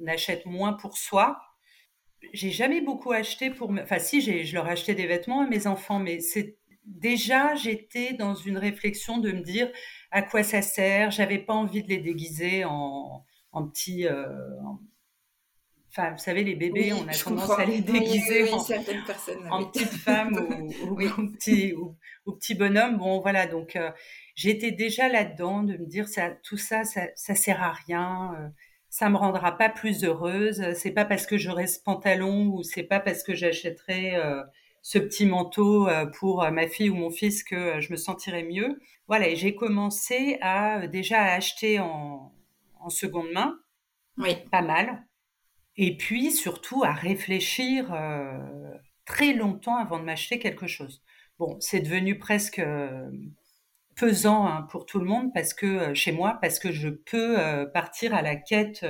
on, 0.00 0.06
achète 0.06 0.46
moins 0.46 0.72
pour 0.72 0.96
soi. 0.96 1.40
J'ai 2.32 2.50
jamais 2.50 2.80
beaucoup 2.80 3.12
acheté 3.12 3.50
pour, 3.50 3.70
enfin 3.70 3.98
si, 3.98 4.20
je 4.20 4.54
leur 4.54 4.66
achetais 4.66 4.94
des 4.94 5.06
vêtements 5.06 5.42
à 5.42 5.46
mes 5.46 5.66
enfants, 5.66 5.98
mais 5.98 6.20
c'est 6.20 6.56
déjà, 6.86 7.54
j'étais 7.54 8.12
dans 8.14 8.34
une 8.34 8.58
réflexion 8.58 9.18
de 9.18 9.32
me 9.32 9.40
dire 9.40 9.70
à 10.10 10.22
quoi 10.22 10.42
ça 10.42 10.62
sert. 10.62 11.10
J'avais 11.10 11.38
pas 11.38 11.54
envie 11.54 11.82
de 11.82 11.88
les 11.88 11.98
déguiser 11.98 12.64
en, 12.64 13.24
en 13.52 13.66
petits. 13.66 14.06
Euh, 14.06 14.26
enfin, 15.90 16.12
vous 16.12 16.18
savez, 16.18 16.44
les 16.44 16.54
bébés, 16.54 16.92
on 16.92 17.06
a 17.08 17.12
tendance 17.12 17.50
à 17.50 17.64
les 17.64 17.80
déguiser 17.80 18.52
en, 18.52 18.58
en 19.50 19.64
petites 19.64 19.88
femmes 19.88 20.36
ou, 20.84 20.84
ou, 20.90 21.02
ou, 21.02 21.30
petits, 21.32 21.74
ou, 21.74 21.96
petits 22.32 22.54
bonhommes. 22.54 22.98
Bon, 22.98 23.20
voilà, 23.20 23.46
donc 23.46 23.76
euh, 23.76 23.90
j'étais 24.34 24.70
déjà 24.70 25.08
là-dedans 25.08 25.62
de 25.62 25.76
me 25.76 25.86
dire 25.86 26.08
ça, 26.08 26.30
tout 26.30 26.58
ça, 26.58 26.84
ça, 26.84 27.06
ça 27.14 27.34
sert 27.34 27.62
à 27.62 27.72
rien. 27.72 28.34
Euh, 28.38 28.48
ça 28.90 29.10
me 29.10 29.16
rendra 29.16 29.58
pas 29.58 29.68
plus 29.68 30.04
heureuse. 30.04 30.62
C'est 30.74 30.92
pas 30.92 31.04
parce 31.04 31.26
que 31.26 31.36
j'aurai 31.36 31.66
ce 31.66 31.80
pantalon 31.80 32.46
ou 32.46 32.62
c'est 32.62 32.84
pas 32.84 33.00
parce 33.00 33.24
que 33.24 33.34
j'achèterai 33.34 34.14
ce 34.84 34.98
petit 34.98 35.24
manteau 35.24 35.88
euh, 35.88 36.04
pour 36.04 36.42
euh, 36.42 36.50
ma 36.50 36.68
fille 36.68 36.90
ou 36.90 36.94
mon 36.94 37.10
fils 37.10 37.42
que 37.42 37.54
euh, 37.54 37.80
je 37.80 37.90
me 37.90 37.96
sentirais 37.96 38.42
mieux. 38.42 38.78
Voilà, 39.08 39.28
et 39.28 39.34
j'ai 39.34 39.54
commencé 39.54 40.36
à 40.42 40.86
déjà 40.86 41.22
acheter 41.22 41.80
en, 41.80 42.30
seconde 42.90 43.32
main, 43.32 43.58
oui. 44.18 44.36
pas 44.50 44.60
mal, 44.60 45.06
et 45.78 45.96
puis 45.96 46.30
surtout 46.30 46.84
à 46.84 46.92
réfléchir 46.92 47.96
très 49.06 49.32
longtemps 49.32 49.78
avant 49.78 49.98
de 49.98 50.04
m'acheter 50.04 50.38
quelque 50.38 50.66
chose. 50.66 51.02
Bon, 51.38 51.56
c'est 51.60 51.80
devenu 51.80 52.18
presque 52.18 52.62
pesant 53.96 54.46
hein, 54.46 54.62
pour 54.70 54.84
tout 54.84 54.98
le 54.98 55.06
monde 55.06 55.32
parce 55.32 55.54
que 55.54 55.94
chez 55.94 56.12
moi, 56.12 56.36
parce 56.42 56.58
que 56.58 56.72
je 56.72 56.90
peux 56.90 57.38
partir 57.72 58.14
à 58.14 58.20
la 58.20 58.36
quête 58.36 58.84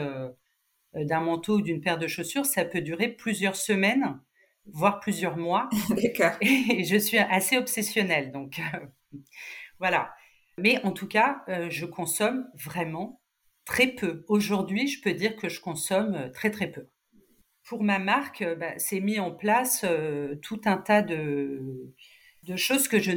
d'un 0.92 1.20
manteau 1.20 1.58
ou 1.58 1.62
d'une 1.62 1.80
paire 1.80 1.98
de 1.98 2.08
chaussures, 2.08 2.46
ça 2.46 2.64
peut 2.64 2.80
durer 2.80 3.06
plusieurs 3.10 3.54
semaines 3.54 4.18
voire 4.66 5.00
plusieurs 5.00 5.36
mois. 5.36 5.68
D'accord. 5.90 6.32
Et 6.40 6.84
je 6.84 6.96
suis 6.96 7.18
assez 7.18 7.56
obsessionnelle, 7.56 8.32
donc 8.32 8.58
euh, 8.58 9.18
voilà. 9.78 10.14
Mais 10.58 10.80
en 10.84 10.92
tout 10.92 11.08
cas, 11.08 11.42
euh, 11.48 11.68
je 11.70 11.86
consomme 11.86 12.46
vraiment 12.54 13.20
très 13.64 13.88
peu. 13.88 14.24
Aujourd'hui, 14.28 14.86
je 14.86 15.00
peux 15.00 15.12
dire 15.12 15.36
que 15.36 15.48
je 15.48 15.60
consomme 15.60 16.14
euh, 16.14 16.28
très 16.28 16.50
très 16.50 16.68
peu. 16.68 16.88
Pour 17.66 17.82
ma 17.82 17.98
marque, 17.98 18.44
bah, 18.58 18.74
c'est 18.76 19.00
mis 19.00 19.18
en 19.18 19.30
place 19.30 19.86
tout 20.42 20.60
un 20.66 20.76
tas 20.76 21.00
de, 21.00 21.94
de 22.42 22.56
choses 22.56 22.88
que 22.88 23.00
je, 23.00 23.12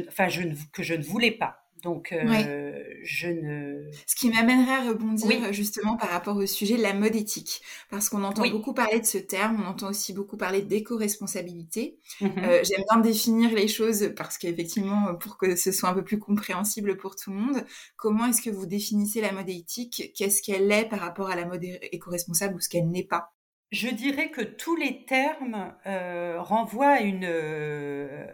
que 0.72 0.82
je 0.82 0.94
ne 0.94 1.02
voulais 1.02 1.32
pas. 1.32 1.67
Donc, 1.82 2.12
euh, 2.12 2.82
je 3.02 3.28
ne. 3.28 3.90
Ce 4.06 4.16
qui 4.16 4.30
m'amènerait 4.30 4.74
à 4.74 4.88
rebondir 4.88 5.52
justement 5.52 5.96
par 5.96 6.10
rapport 6.10 6.36
au 6.36 6.46
sujet 6.46 6.76
de 6.76 6.82
la 6.82 6.94
mode 6.94 7.14
éthique, 7.14 7.62
parce 7.90 8.08
qu'on 8.08 8.24
entend 8.24 8.48
beaucoup 8.48 8.74
parler 8.74 9.00
de 9.00 9.06
ce 9.06 9.18
terme, 9.18 9.62
on 9.64 9.68
entend 9.68 9.88
aussi 9.88 10.12
beaucoup 10.12 10.36
parler 10.36 10.62
d'éco-responsabilité. 10.62 11.98
Mmh 12.20 12.26
euh, 12.38 12.62
j'aime 12.64 12.84
bien 12.90 13.00
définir 13.00 13.52
les 13.54 13.68
choses 13.68 14.12
parce 14.16 14.38
qu'effectivement, 14.38 15.14
pour 15.16 15.38
que 15.38 15.56
ce 15.56 15.72
soit 15.72 15.88
un 15.90 15.94
peu 15.94 16.04
plus 16.04 16.18
compréhensible 16.18 16.96
pour 16.96 17.16
tout 17.16 17.30
le 17.30 17.36
monde, 17.36 17.64
comment 17.96 18.26
est-ce 18.26 18.42
que 18.42 18.50
vous 18.50 18.66
définissez 18.66 19.20
la 19.20 19.32
mode 19.32 19.48
éthique? 19.48 20.12
Qu'est-ce 20.16 20.42
qu'elle 20.42 20.70
est 20.70 20.88
par 20.88 21.00
rapport 21.00 21.30
à 21.30 21.36
la 21.36 21.44
mode 21.44 21.64
éco-responsable 21.64 22.56
ou 22.56 22.60
ce 22.60 22.68
qu'elle 22.68 22.88
n'est 22.88 23.06
pas? 23.06 23.32
Je 23.70 23.88
dirais 23.88 24.30
que 24.30 24.40
tous 24.40 24.76
les 24.76 25.04
termes 25.04 25.74
euh, 25.86 26.40
renvoient 26.40 26.88
à 26.88 27.00
une, 27.00 27.26
euh, 27.26 28.26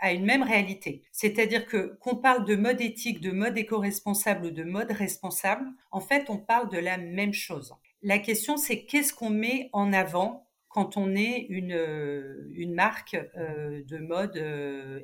à 0.00 0.12
une 0.12 0.24
même 0.24 0.42
réalité. 0.42 1.02
C'est-à-dire 1.12 1.66
que 1.66 1.96
qu'on 2.00 2.16
parle 2.16 2.44
de 2.44 2.56
mode 2.56 2.80
éthique, 2.80 3.20
de 3.20 3.30
mode 3.30 3.56
éco-responsable 3.58 4.46
ou 4.46 4.50
de 4.50 4.64
mode 4.64 4.90
responsable, 4.92 5.66
en 5.90 6.00
fait, 6.00 6.30
on 6.30 6.38
parle 6.38 6.70
de 6.70 6.78
la 6.78 6.98
même 6.98 7.32
chose. 7.32 7.74
La 8.02 8.18
question, 8.18 8.56
c'est 8.56 8.84
qu'est-ce 8.84 9.12
qu'on 9.12 9.30
met 9.30 9.70
en 9.72 9.92
avant 9.92 10.44
quand 10.68 10.96
on 10.96 11.16
est 11.16 11.46
une, 11.48 11.72
euh, 11.72 12.46
une 12.52 12.74
marque 12.74 13.16
de 13.34 13.98
mode 13.98 14.36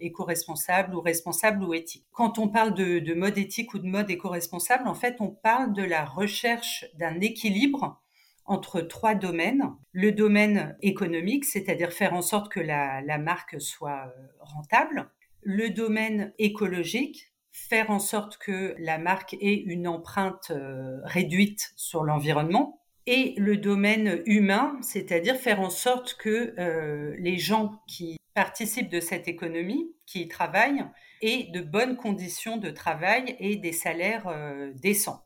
éco-responsable 0.01 0.95
ou 0.95 1.01
responsable 1.01 1.65
ou 1.65 1.75
éthique. 1.75 2.07
Quand 2.13 2.39
on 2.39 2.49
parle 2.49 2.75
de, 2.75 2.99
de 2.99 3.15
mode 3.15 3.39
éthique 3.39 3.75
ou 3.75 3.79
de 3.79 3.87
mode 3.87 4.11
éco-responsable, 4.11 4.87
en 4.87 4.95
fait, 4.95 5.17
on 5.21 5.29
parle 5.31 5.73
de 5.73 5.83
la 5.83 6.05
recherche 6.05 6.85
d'un 6.99 7.19
équilibre 7.21 8.04
entre 8.47 8.81
trois 8.81 9.15
domaines. 9.15 9.75
Le 9.93 10.13
domaine 10.13 10.77
économique, 10.83 11.45
c'est-à-dire 11.45 11.93
faire 11.93 12.15
en 12.15 12.23
sorte 12.23 12.53
que 12.53 12.61
la, 12.61 13.19
marque 13.19 13.61
soit 13.61 14.07
euh, 14.07 14.27
rentable. 14.41 15.09
Le 15.43 15.71
domaine 15.71 16.33
écologique, 16.39 17.33
faire 17.53 17.91
en 17.91 17.99
sorte 17.99 18.39
que 18.39 18.75
la 18.79 18.99
marque 18.99 19.35
ait 19.35 19.63
une 19.67 19.87
empreinte 19.87 20.51
euh, 20.51 21.01
réduite 21.05 21.73
sur 21.77 22.03
l'environnement. 22.03 22.81
Et 23.07 23.35
le 23.37 23.59
domaine 23.59 24.23
humain, 24.25 24.79
c'est-à-dire 24.81 25.37
faire 25.37 25.61
en 25.61 25.71
sorte 25.71 26.15
que 26.15 26.55
euh, 26.59 27.15
les 27.19 27.37
gens 27.37 27.83
qui 27.87 28.17
participent 28.33 28.91
de 28.91 29.01
cette 29.01 29.29
économie, 29.29 29.93
qui 30.07 30.23
y 30.23 30.29
travaillent, 30.29 30.85
aient 31.21 31.51
de 31.53 31.61
bonnes 31.61 31.97
conditions 31.97 32.57
de 32.57 32.71
travail 32.71 33.37
et 33.39 33.57
des 33.57 33.73
salaires 33.73 34.27
décents 34.75 35.25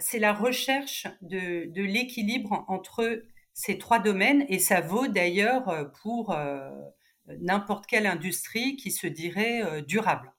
c'est 0.00 0.18
la 0.18 0.32
recherche 0.32 1.06
de, 1.22 1.70
l'équilibre 1.82 2.64
entre 2.68 3.22
ces 3.54 3.78
trois 3.78 3.98
domaines 3.98 4.44
et 4.48 4.58
ça 4.58 4.80
vaut 4.80 5.08
d'ailleurs 5.08 5.68
euh, 5.68 5.84
pour 6.02 6.32
euh, 6.32 6.70
n'importe 7.40 7.86
quelle 7.86 8.06
industrie 8.06 8.76
qui 8.76 8.90
se 8.90 9.06
dirait 9.06 9.62
euh, 9.62 9.82
durable. 9.82 10.32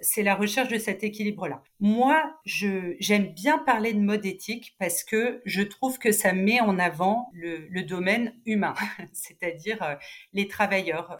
c'est 0.00 0.22
la 0.22 0.36
recherche 0.36 0.68
de 0.68 0.78
cet 0.78 1.02
équilibre-là. 1.02 1.62
Moi, 1.80 2.22
j'aime 2.44 3.32
bien 3.34 3.58
parler 3.58 3.92
de 3.92 3.98
mode 3.98 4.24
éthique 4.24 4.76
parce 4.78 5.02
que 5.02 5.42
je 5.44 5.62
trouve 5.62 5.98
que 5.98 6.12
ça 6.12 6.32
met 6.32 6.60
en 6.60 6.78
avant 6.78 7.30
le 7.32 7.82
domaine 7.82 8.32
humain, 8.46 8.74
c'est-à-dire 9.12 9.98
les 10.32 10.46
travailleurs 10.46 11.18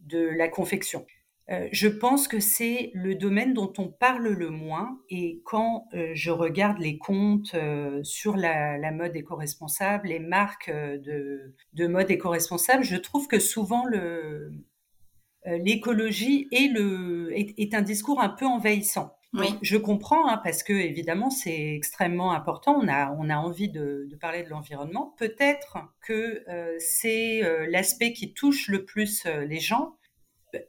de 0.00 0.18
la 0.18 0.48
confection. 0.48 1.06
Euh, 1.50 1.66
je 1.72 1.88
pense 1.88 2.28
que 2.28 2.40
c'est 2.40 2.90
le 2.92 3.14
domaine 3.14 3.54
dont 3.54 3.72
on 3.78 3.88
parle 3.88 4.28
le 4.28 4.50
moins. 4.50 5.00
Et 5.08 5.40
quand 5.44 5.86
euh, 5.94 6.10
je 6.14 6.30
regarde 6.30 6.78
les 6.78 6.98
comptes 6.98 7.54
euh, 7.54 8.02
sur 8.04 8.36
la, 8.36 8.92
mode 8.92 9.16
éco-responsable, 9.16 10.08
les 10.08 10.18
marques 10.18 10.70
de, 10.70 11.86
mode 11.86 12.10
éco-responsable, 12.10 12.84
je 12.84 12.96
trouve 12.96 13.28
que 13.28 13.38
souvent 13.38 13.84
l'écologie 15.46 16.48
est, 16.52 17.74
un 17.74 17.82
discours 17.82 18.20
un 18.20 18.28
peu 18.28 18.44
envahissant. 18.44 19.14
je 19.62 19.76
comprends, 19.76 20.28
hein, 20.28 20.40
parce 20.42 20.62
que 20.62 20.72
évidemment 20.72 21.30
c'est 21.30 21.74
extrêmement 21.74 22.32
important. 22.32 22.78
On 22.78 22.88
a, 22.88 23.12
on 23.18 23.30
a 23.30 23.36
envie 23.36 23.68
de, 23.70 24.06
de 24.10 24.16
parler 24.16 24.42
de 24.42 24.50
l'environnement. 24.50 25.14
Peut-être 25.16 25.78
que 26.02 26.44
c'est 26.78 27.40
l'aspect 27.70 28.12
qui 28.12 28.34
touche 28.34 28.68
le 28.68 28.84
plus 28.84 29.24
les 29.26 29.60
gens, 29.60 29.94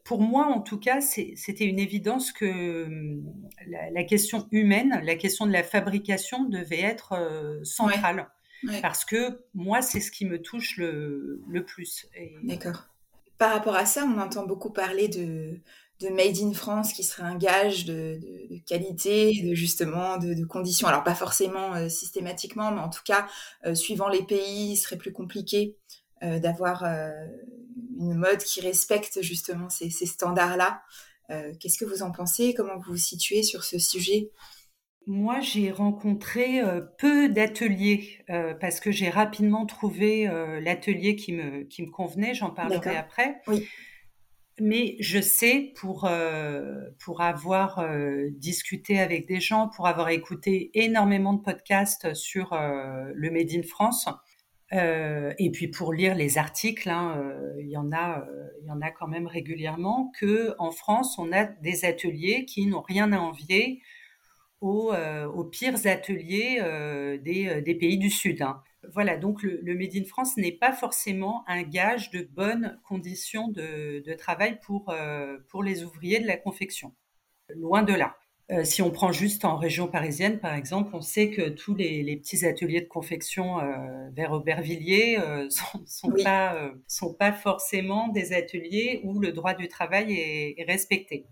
pour 0.03 0.21
moi, 0.21 0.47
en 0.47 0.61
tout 0.61 0.79
cas, 0.79 1.01
c'était 1.01 1.65
une 1.65 1.79
évidence 1.79 2.31
que 2.31 2.85
hum, 2.85 3.23
la, 3.67 4.03
question 4.03 4.47
humaine, 4.51 5.01
la 5.03 5.15
question 5.15 5.45
de 5.45 5.51
la 5.51 5.63
fabrication 5.63 6.43
devait 6.43 6.81
être 6.81 7.13
euh, 7.13 7.63
centrale. 7.63 8.29
Parce 8.81 9.05
que 9.05 9.41
moi, 9.53 9.81
c'est 9.81 10.01
ce 10.01 10.11
qui 10.11 10.25
me 10.25 10.41
touche 10.41 10.75
le, 10.77 11.63
plus. 11.65 12.07
D'accord. 12.43 12.87
Par 13.37 13.53
rapport 13.53 13.75
à 13.75 13.85
ça, 13.85 14.03
on 14.03 14.19
entend 14.19 14.45
beaucoup 14.45 14.69
parler 14.69 15.07
de, 15.07 15.61
Made 16.01 16.37
in 16.41 16.53
France 16.53 16.91
qui 16.91 17.03
serait 17.03 17.23
un 17.23 17.37
gage 17.37 17.85
de, 17.85 18.19
qualité, 18.67 19.41
de 19.43 19.53
justement 19.53 20.17
de, 20.17 20.43
conditions. 20.43 20.89
Alors 20.89 21.05
pas 21.05 21.15
forcément 21.15 21.73
euh, 21.75 21.87
systématiquement, 21.87 22.71
mais 22.71 22.81
en 22.81 22.89
tout 22.89 23.03
cas, 23.05 23.27
euh, 23.65 23.75
suivant 23.75 24.09
les 24.09 24.23
pays, 24.23 24.73
il 24.73 24.77
serait 24.77 24.97
plus 24.97 25.13
compliqué 25.13 25.77
d'avoir 26.21 26.83
une 27.99 28.15
mode 28.15 28.39
qui 28.39 28.61
respecte 28.61 29.21
justement 29.21 29.69
ces, 29.69 29.89
standards-là. 29.89 30.81
Euh, 31.29 31.53
qu'est-ce 31.59 31.77
que 31.77 31.85
vous 31.85 32.01
en 32.01 32.11
pensez? 32.11 32.53
Comment 32.53 32.77
vous 32.77 32.93
vous 32.93 32.97
situez 32.97 33.43
sur 33.43 33.63
ce 33.63 33.77
sujet? 33.77 34.31
Moi, 35.05 35.39
j'ai 35.41 35.71
rencontré 35.71 36.61
euh, 36.61 36.81
peu 36.97 37.29
d'ateliers 37.29 38.23
euh, 38.29 38.53
parce 38.53 38.79
que 38.79 38.91
j'ai 38.91 39.09
rapidement 39.09 39.65
trouvé 39.65 40.25
l'atelier 40.61 41.15
qui 41.15 41.33
me, 41.33 41.63
qui 41.63 41.83
me 41.83 41.91
convenait. 41.91 42.33
J'en 42.33 42.51
parlerai 42.51 42.95
après. 42.95 43.41
Oui. 43.47 43.67
mais 44.61 44.95
je 44.99 45.19
sais 45.19 45.73
pour 45.75 46.09
pour 46.99 47.21
avoir 47.21 47.85
discuté 48.31 48.99
avec 48.99 49.27
des 49.27 49.41
gens, 49.41 49.69
pour 49.69 49.87
avoir 49.87 50.09
écouté 50.09 50.71
énormément 50.73 51.33
de 51.33 51.41
podcasts 51.41 52.13
sur 52.13 52.53
le 52.53 53.29
Made 53.31 53.51
in 53.51 53.63
France, 53.63 54.07
et 54.71 55.49
puis 55.51 55.67
pour 55.67 55.93
lire 55.93 56.15
les 56.15 56.37
articles, 56.37 56.89
hein, 56.89 57.33
il 57.59 57.69
y 57.69 57.77
en 57.77 57.91
a 57.91 58.25
il 58.61 58.67
y 58.67 58.71
en 58.71 58.81
a 58.81 58.91
quand 58.91 59.07
même 59.07 59.25
régulièrement 59.25 60.11
que 60.19 60.53
en 60.59 60.71
France 60.71 61.17
on 61.17 61.31
a 61.31 61.45
des 61.45 61.85
ateliers 61.85 62.45
qui 62.45 62.67
n'ont 62.67 62.81
rien 62.81 63.11
à 63.11 63.19
envier 63.19 63.81
aux, 64.61 64.93
pires 65.51 65.85
ateliers 65.85 66.61
des, 67.23 67.75
pays 67.75 67.97
du 67.97 68.09
Sud. 68.09 68.41
Hein. 68.41 68.61
Voilà, 68.93 69.17
donc 69.17 69.43
le, 69.43 69.75
Made 69.75 69.95
in 69.95 70.05
France 70.05 70.37
n'est 70.37 70.53
pas 70.53 70.71
forcément 70.71 71.43
un 71.47 71.63
gage 71.63 72.11
de 72.11 72.21
bonnes 72.21 72.79
conditions 72.87 73.49
de, 73.49 74.13
travail 74.17 74.59
pour, 74.61 74.89
euh, 74.89 75.37
pour 75.49 75.63
les 75.63 75.83
ouvriers 75.83 76.19
de 76.19 76.27
la 76.27 76.37
confection. 76.37 76.95
Loin 77.55 77.83
de 77.83 77.93
là. 77.93 78.17
Euh, 78.51 78.63
si 78.63 78.81
on 78.81 78.89
prend 78.89 79.11
juste 79.11 79.45
en 79.45 79.57
région 79.57 79.87
parisienne, 79.87 80.39
par 80.39 80.55
exemple, 80.55 80.95
on 80.95 81.01
sait 81.01 81.29
que 81.29 81.49
tous 81.49 81.75
les, 81.75 82.17
petits 82.17 82.45
ateliers 82.45 82.81
de 82.81 82.87
confection 82.87 83.59
euh, 83.59 84.09
vers 84.11 84.31
Aubervilliers 84.31 85.19
sont, 85.49 85.83
sont 85.85 86.11
pas 86.23 86.71
sont 86.87 87.13
pas 87.13 87.31
forcément 87.31 88.07
des 88.07 88.33
ateliers 88.33 89.01
où 89.03 89.19
le 89.19 89.31
droit 89.31 89.53
du 89.53 89.67
travail 89.67 90.13
est 90.13 90.65
respecté. 90.67 91.27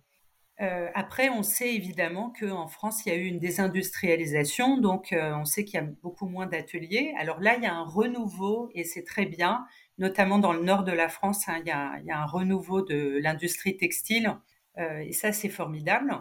Euh, 0.59 0.89
après, 0.95 1.29
on 1.29 1.43
sait 1.43 1.75
évidemment 1.75 2.33
qu'en 2.39 2.67
France, 2.67 3.05
il 3.05 3.09
y 3.09 3.11
a 3.11 3.15
eu 3.15 3.25
une 3.25 3.37
désindustrialisation, 3.37 4.77
donc 4.77 5.13
euh, 5.13 5.35
on 5.35 5.45
sait 5.45 5.63
qu'il 5.63 5.75
y 5.75 5.83
a 5.83 5.85
beaucoup 6.01 6.27
moins 6.27 6.47
d'ateliers. 6.47 7.13
Alors 7.19 7.39
là, 7.39 7.55
il 7.57 7.63
y 7.63 7.67
a 7.67 7.75
un 7.75 7.85
renouveau 7.85 8.71
et 8.73 8.83
c'est 8.83 9.03
très 9.03 9.25
bien, 9.27 9.65
notamment 9.99 10.39
dans 10.39 10.53
le 10.53 10.63
nord 10.63 10.83
de 10.83 10.91
la 10.91 11.09
France, 11.09 11.47
hein, 11.47 11.59
il, 11.61 11.67
y 11.67 11.71
a, 11.71 12.19
un 12.19 12.25
renouveau 12.25 12.81
de 12.81 13.19
l'industrie 13.21 13.77
textile 13.77 14.35
euh, 14.79 14.99
et 14.99 15.11
ça, 15.11 15.31
c'est 15.31 15.49
formidable. 15.49 16.11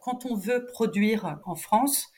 Quand 0.00 0.26
on 0.26 0.34
veut 0.34 0.66
produire 0.66 1.38
en 1.44 1.54
France, 1.54 2.08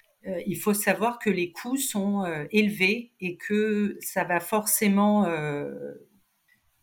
il 0.46 0.56
faut 0.56 0.74
savoir 0.74 1.18
que 1.18 1.30
les 1.30 1.50
coûts 1.50 1.78
sont 1.78 2.24
élevés 2.50 3.12
et 3.20 3.36
que 3.36 3.96
ça 4.00 4.24
va 4.24 4.38
forcément 4.38 5.26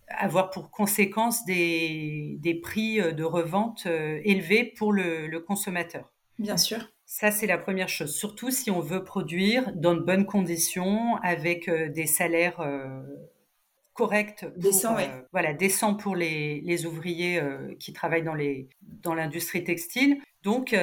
avoir 0.09 0.49
pour 0.49 0.71
conséquence 0.71 1.45
des, 1.45 2.37
des, 2.39 2.55
prix 2.55 3.01
euh, 3.01 3.11
de 3.11 3.23
revente 3.23 3.83
euh, 3.85 4.19
élevés 4.23 4.63
pour 4.63 4.93
le, 4.93 5.27
le 5.27 5.39
consommateur. 5.39 6.11
Bien 6.39 6.57
sûr. 6.57 6.89
Ça, 7.05 7.31
c'est 7.31 7.47
la 7.47 7.57
première 7.57 7.89
chose. 7.89 8.15
Surtout 8.15 8.51
si 8.51 8.69
on 8.69 8.79
veut 8.79 9.03
produire 9.03 9.71
dans 9.75 9.93
de 9.93 10.01
bonnes 10.01 10.25
conditions, 10.25 11.15
avec 11.23 11.69
euh, 11.69 11.89
des 11.89 12.05
salaires 12.05 12.61
corrects. 13.93 14.45
décents, 14.57 14.95
oui. 14.95 15.03
Voilà, 15.31 15.53
décents 15.53 15.95
pour 15.95 16.15
les, 16.15 16.61
les 16.61 16.85
ouvriers 16.85 17.41
qui 17.79 17.93
travaillent 17.93 18.23
dans, 18.23 18.35
les, 18.35 18.69
dans 18.81 19.15
l'industrie 19.15 19.63
textile. 19.63 20.21
Donc, 20.47 20.73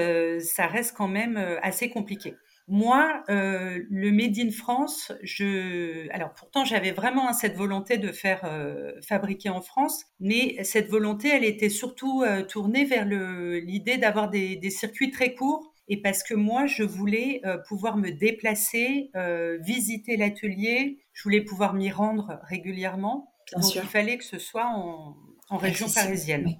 ça 0.40 0.66
reste 0.66 0.94
quand 0.94 1.08
même 1.08 1.36
assez 1.62 1.88
compliqué. 1.88 2.34
Moi, 2.66 3.22
euh, 3.28 3.82
le 3.90 4.10
Made 4.10 4.38
in 4.38 4.50
France, 4.50 5.12
je, 5.22 6.10
alors 6.10 6.32
pourtant 6.32 6.64
j'avais 6.64 6.92
vraiment 6.92 7.30
cette 7.34 7.56
volonté 7.56 7.98
de 7.98 8.10
faire 8.10 8.40
euh, 8.44 8.92
fabriquer 9.06 9.50
en 9.50 9.60
France, 9.60 10.06
mais 10.18 10.62
cette 10.64 10.88
volonté, 10.88 11.28
elle 11.28 11.44
était 11.44 11.68
surtout 11.68 12.22
euh, 12.22 12.42
tournée 12.42 12.86
vers 12.86 13.04
l'idée 13.04 13.98
d'avoir 13.98 14.30
des, 14.30 14.56
des, 14.56 14.70
circuits 14.70 15.10
très 15.10 15.34
courts. 15.34 15.72
Et 15.88 16.00
parce 16.00 16.22
que 16.22 16.32
moi, 16.32 16.64
je 16.64 16.82
voulais 16.82 17.42
pouvoir 17.68 17.98
me 17.98 18.08
déplacer, 18.08 19.10
visiter 19.60 20.16
l'atelier, 20.16 20.98
je 21.12 21.22
voulais 21.24 21.42
pouvoir 21.42 21.74
m'y 21.74 21.90
rendre 21.90 22.40
régulièrement. 22.44 23.34
Bien 23.52 23.60
Donc 23.60 23.70
sûr. 23.70 23.82
il 23.84 23.88
fallait 23.90 24.16
que 24.16 24.24
ce 24.24 24.38
soit 24.38 24.64
en, 24.64 25.14
en 25.50 25.56
région 25.58 25.86
parisienne. 25.94 26.58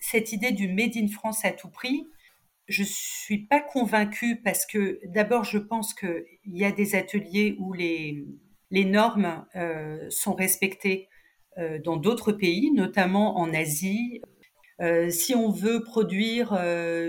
Cette 0.00 0.32
idée 0.32 0.50
du 0.50 0.66
Made 0.66 0.96
in 0.96 1.08
France 1.08 1.44
à 1.44 1.52
tout 1.52 1.68
prix, 1.68 2.06
je 2.68 2.82
suis 2.84 3.46
pas 3.46 3.60
convaincue 3.60 4.40
parce 4.42 4.64
que 4.64 4.98
d'abord, 5.04 5.44
je 5.44 5.58
pense 5.58 5.92
qu'il 5.92 6.24
y 6.46 6.64
a 6.64 6.72
des 6.72 6.94
ateliers 6.94 7.56
où 7.58 7.74
les, 7.74 8.24
normes 8.70 9.44
euh, 9.56 10.08
sont 10.08 10.34
respectées 10.34 11.08
euh, 11.58 11.78
dans 11.78 11.96
d'autres 11.96 12.32
pays, 12.32 12.70
notamment 12.72 13.38
en 13.38 13.52
Asie. 13.52 14.22
Euh, 14.80 15.10
si 15.10 15.34
on 15.34 15.50
veut 15.50 15.82
produire 15.82 16.52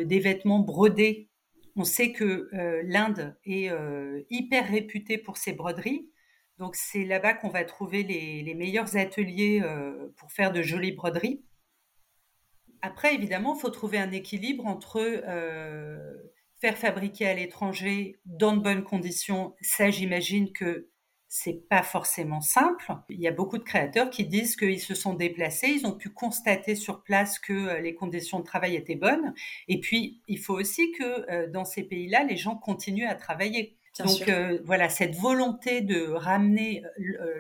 des 0.06 0.20
vêtements 0.20 0.60
brodés, 0.60 1.30
on 1.78 1.86
sait 1.86 2.12
que 2.12 2.50
l'Inde 2.84 3.38
est 3.46 3.72
hyper 4.30 4.68
réputée 4.68 5.18
pour 5.18 5.38
ses 5.38 5.54
broderies. 5.54 6.10
Donc 6.58 6.76
c'est 6.76 7.06
là-bas 7.06 7.36
qu'on 7.36 7.50
va 7.50 7.64
trouver 7.64 8.04
les 8.04 8.54
meilleurs 8.56 8.98
ateliers 8.98 9.64
pour 10.18 10.34
faire 10.34 10.52
de 10.52 10.62
jolies 10.62 10.92
broderies. 10.92 11.42
Après, 12.82 13.14
évidemment, 13.14 13.56
il 13.56 13.62
faut 13.62 13.70
trouver 13.70 13.98
un 13.98 14.12
équilibre 14.12 14.66
entre 14.66 15.00
euh, 15.00 15.98
faire 16.60 16.78
fabriquer 16.78 17.28
à 17.28 17.34
l'étranger 17.34 18.20
dans 18.26 18.56
de 18.56 18.62
bonnes 18.62 18.84
conditions. 18.84 19.56
Ça, 19.62 19.90
j'imagine 19.92 20.52
que 20.52 20.90
c'est 21.28 21.68
pas 21.70 21.84
forcément 21.84 22.42
simple. 22.42 22.92
Il 23.10 23.22
y 23.22 23.28
a 23.28 23.32
beaucoup 23.32 23.58
de 23.58 23.64
créateurs 23.64 24.10
qui 24.10 24.26
disent 24.26 24.56
qu'ils 24.56 24.82
se 24.82 24.96
sont 24.96 25.14
déplacés, 25.14 25.70
ils 25.70 25.86
ont 25.86 25.96
pu 25.96 26.10
constater 26.10 26.76
sur 26.76 27.04
place 27.04 27.40
que 27.40 27.54
euh, 27.54 27.80
les 27.80 27.96
conditions 27.96 28.40
de 28.40 28.44
travail 28.44 28.76
étaient 28.76 28.96
bonnes. 28.96 29.34
Et 29.68 29.80
puis, 29.80 30.22
il 30.28 30.40
faut 30.40 30.56
aussi 30.56 30.92
que 30.92 31.32
euh, 31.32 31.48
dans 31.48 31.66
ces 31.66 31.84
pays-là, 31.84 32.24
les 32.24 32.36
gens 32.38 32.56
continuent 32.56 33.08
à 33.08 33.16
travailler. 33.16 33.78
Donc 34.00 34.32
voilà, 34.64 34.88
cette 34.88 35.16
volonté 35.16 35.82
de 35.82 36.08
ramener 36.08 36.82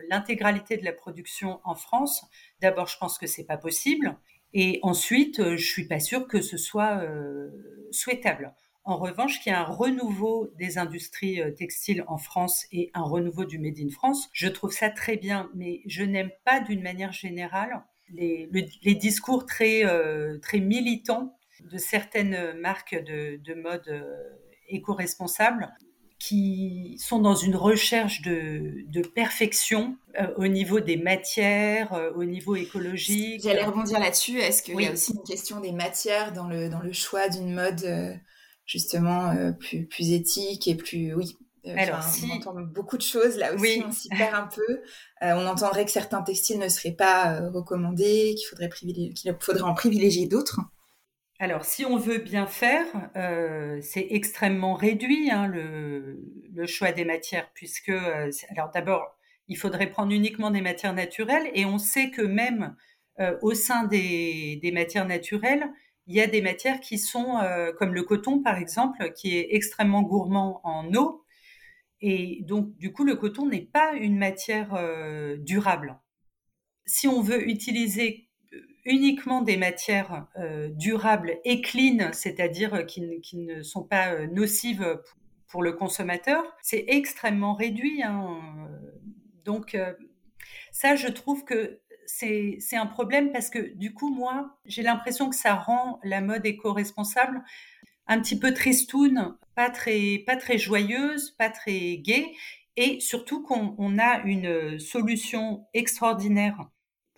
l'intégralité 0.09 0.75
de 0.75 0.83
la 0.83 0.91
production 0.91 1.61
en 1.63 1.75
France, 1.75 2.25
d'abord, 2.59 2.87
je 2.87 2.97
pense 2.97 3.17
que 3.17 3.25
c'est 3.25 3.45
pas 3.45 3.55
possible. 3.55 4.17
Et 4.53 4.79
ensuite, 4.81 5.39
euh, 5.39 5.57
je 5.57 5.65
suis 5.65 5.87
pas 5.87 5.99
sûre 5.99 6.27
que 6.27 6.41
ce 6.41 6.57
soit 6.57 7.01
euh, 7.01 7.49
souhaitable. 7.91 8.53
En 8.83 8.97
revanche, 8.97 9.39
qu'il 9.41 9.51
y 9.51 9.55
a 9.55 9.61
un 9.61 9.71
renouveau 9.71 10.51
des 10.57 10.77
industries 10.77 11.41
euh, 11.41 11.51
textiles 11.51 12.03
en 12.07 12.17
France 12.17 12.65
et 12.71 12.89
un 12.93 13.03
renouveau 13.03 13.45
du 13.45 13.59
Made 13.59 13.79
in 13.79 13.89
France, 13.89 14.29
je 14.33 14.47
trouve 14.47 14.71
ça 14.71 14.89
très 14.89 15.17
bien, 15.17 15.49
mais 15.53 15.81
je 15.85 16.03
n'aime 16.03 16.31
pas 16.43 16.59
d'une 16.59 16.81
manière 16.81 17.13
générale 17.13 17.83
les, 18.13 18.49
discours 18.95 19.45
très, 19.45 19.83
très 20.41 20.59
militants 20.59 21.37
de 21.71 21.77
certaines 21.77 22.59
marques 22.59 22.93
de, 22.93 23.37
de 23.37 23.53
mode 23.53 24.05
éco-responsables 24.67 25.73
qui 26.21 26.99
sont 26.99 27.17
dans 27.17 27.33
une 27.33 27.55
recherche 27.55 28.21
de, 28.21 28.85
de 28.85 29.01
perfection 29.01 29.97
euh, 30.19 30.27
au 30.37 30.45
niveau 30.45 30.79
des 30.79 30.95
matières, 30.95 31.93
euh, 31.93 32.11
au 32.15 32.23
niveau 32.25 32.55
écologique. 32.55 33.41
J'allais 33.43 33.65
rebondir 33.65 33.99
là-dessus. 33.99 34.37
Est-ce 34.37 34.61
qu'il 34.61 34.79
y 34.79 34.85
a 34.85 34.91
aussi 34.91 35.13
une 35.13 35.23
question 35.23 35.59
des 35.61 35.71
matières 35.71 36.31
dans 36.31 36.47
le, 36.47 36.69
dans 36.69 36.81
le 36.81 36.93
choix 36.93 37.27
d'une 37.27 37.55
mode 37.55 37.83
euh, 37.85 38.13
justement 38.67 39.33
plus, 39.59 39.87
plus 39.87 40.11
éthique 40.11 40.67
et 40.67 40.75
plus... 40.75 41.15
Oui, 41.15 41.35
Alors, 41.65 42.03
si... 42.03 42.29
on 42.31 42.35
entend 42.35 42.53
beaucoup 42.61 42.97
de 42.97 43.01
choses 43.01 43.37
là 43.37 43.55
aussi, 43.55 43.83
on 43.83 43.91
s'y 43.91 44.09
perd 44.09 44.35
un 44.35 44.47
peu. 44.47 44.81
on 45.21 45.47
entendrait 45.47 45.85
que 45.85 45.91
certains 45.91 46.21
textiles 46.21 46.59
ne 46.59 46.69
seraient 46.69 46.91
pas 46.91 47.49
recommandés, 47.49 48.35
qu'il 48.35 48.47
faudrait, 48.47 48.69
qu'il 48.69 49.35
faudrait 49.39 49.63
en 49.63 49.73
privilégier 49.73 50.27
d'autres. 50.27 50.59
Alors, 51.41 51.65
si 51.65 51.85
on 51.85 51.97
veut 51.97 52.19
bien 52.19 52.45
faire, 52.45 52.85
euh, 53.15 53.79
c'est 53.81 54.05
extrêmement 54.11 54.75
réduit 54.75 55.31
hein, 55.31 55.47
le, 55.47 56.67
choix 56.67 56.91
des 56.91 57.03
matières, 57.03 57.49
puisque, 57.55 57.89
euh, 57.89 58.29
alors 58.49 58.69
d'abord, 58.69 59.17
il 59.47 59.57
faudrait 59.57 59.89
prendre 59.89 60.11
uniquement 60.11 60.51
des 60.51 60.61
matières 60.61 60.93
naturelles, 60.93 61.49
et 61.55 61.65
on 61.65 61.79
sait 61.79 62.11
que 62.11 62.21
même 62.21 62.75
euh, 63.19 63.39
au 63.41 63.55
sein 63.55 63.85
des, 63.85 64.59
des, 64.61 64.71
matières 64.71 65.07
naturelles, 65.07 65.67
il 66.05 66.13
y 66.15 66.21
a 66.21 66.27
des 66.27 66.43
matières 66.43 66.79
qui 66.79 66.99
sont, 66.99 67.39
comme 67.79 67.95
le 67.95 68.03
coton 68.03 68.43
par 68.43 68.57
exemple, 68.59 69.11
qui 69.13 69.35
est 69.35 69.47
extrêmement 69.55 70.03
gourmand 70.03 70.61
en 70.63 70.93
eau, 70.93 71.25
et 72.01 72.43
donc 72.43 72.77
du 72.77 72.93
coup, 72.93 73.03
le 73.03 73.15
coton 73.15 73.47
n'est 73.47 73.65
pas 73.65 73.93
une 73.93 74.17
matière 74.17 74.77
durable. 75.39 75.99
Si 76.85 77.07
on 77.07 77.21
veut 77.21 77.49
utiliser 77.49 78.27
uniquement 78.85 79.41
des 79.41 79.57
matières 79.57 80.27
euh, 80.37 80.69
durables 80.69 81.37
et 81.45 81.61
clean, 81.61 82.11
c'est-à-dire 82.13 82.73
euh, 82.73 82.83
qui, 82.83 83.01
ne 83.33 83.63
sont 83.63 83.83
pas 83.83 84.13
euh, 84.13 84.27
nocives 84.27 85.01
pour 85.47 85.63
le 85.63 85.73
consommateur, 85.73 86.43
c'est 86.61 86.85
extrêmement 86.87 87.53
réduit. 87.53 88.01
Hein. 88.03 88.39
Donc 89.43 89.77
ça, 90.71 90.95
je 90.95 91.09
trouve 91.09 91.43
que 91.43 91.81
c'est 92.05 92.77
un 92.77 92.85
problème 92.85 93.33
parce 93.33 93.49
que 93.49 93.73
du 93.75 93.93
coup, 93.93 94.13
moi, 94.13 94.57
j'ai 94.65 94.81
l'impression 94.81 95.29
que 95.29 95.35
ça 95.35 95.55
rend 95.55 95.99
la 96.03 96.21
mode 96.21 96.45
éco-responsable 96.45 97.43
un 98.07 98.21
petit 98.21 98.39
peu 98.39 98.53
tristoun, 98.53 99.35
pas 99.53 99.69
très, 99.69 100.23
pas 100.25 100.37
très 100.37 100.57
joyeuse, 100.57 101.31
pas 101.31 101.49
très 101.49 101.97
gaie, 101.97 102.31
et 102.77 103.01
surtout 103.01 103.43
qu'on 103.43 103.99
a 103.99 104.21
une 104.23 104.79
solution 104.79 105.65
extraordinaire 105.73 106.69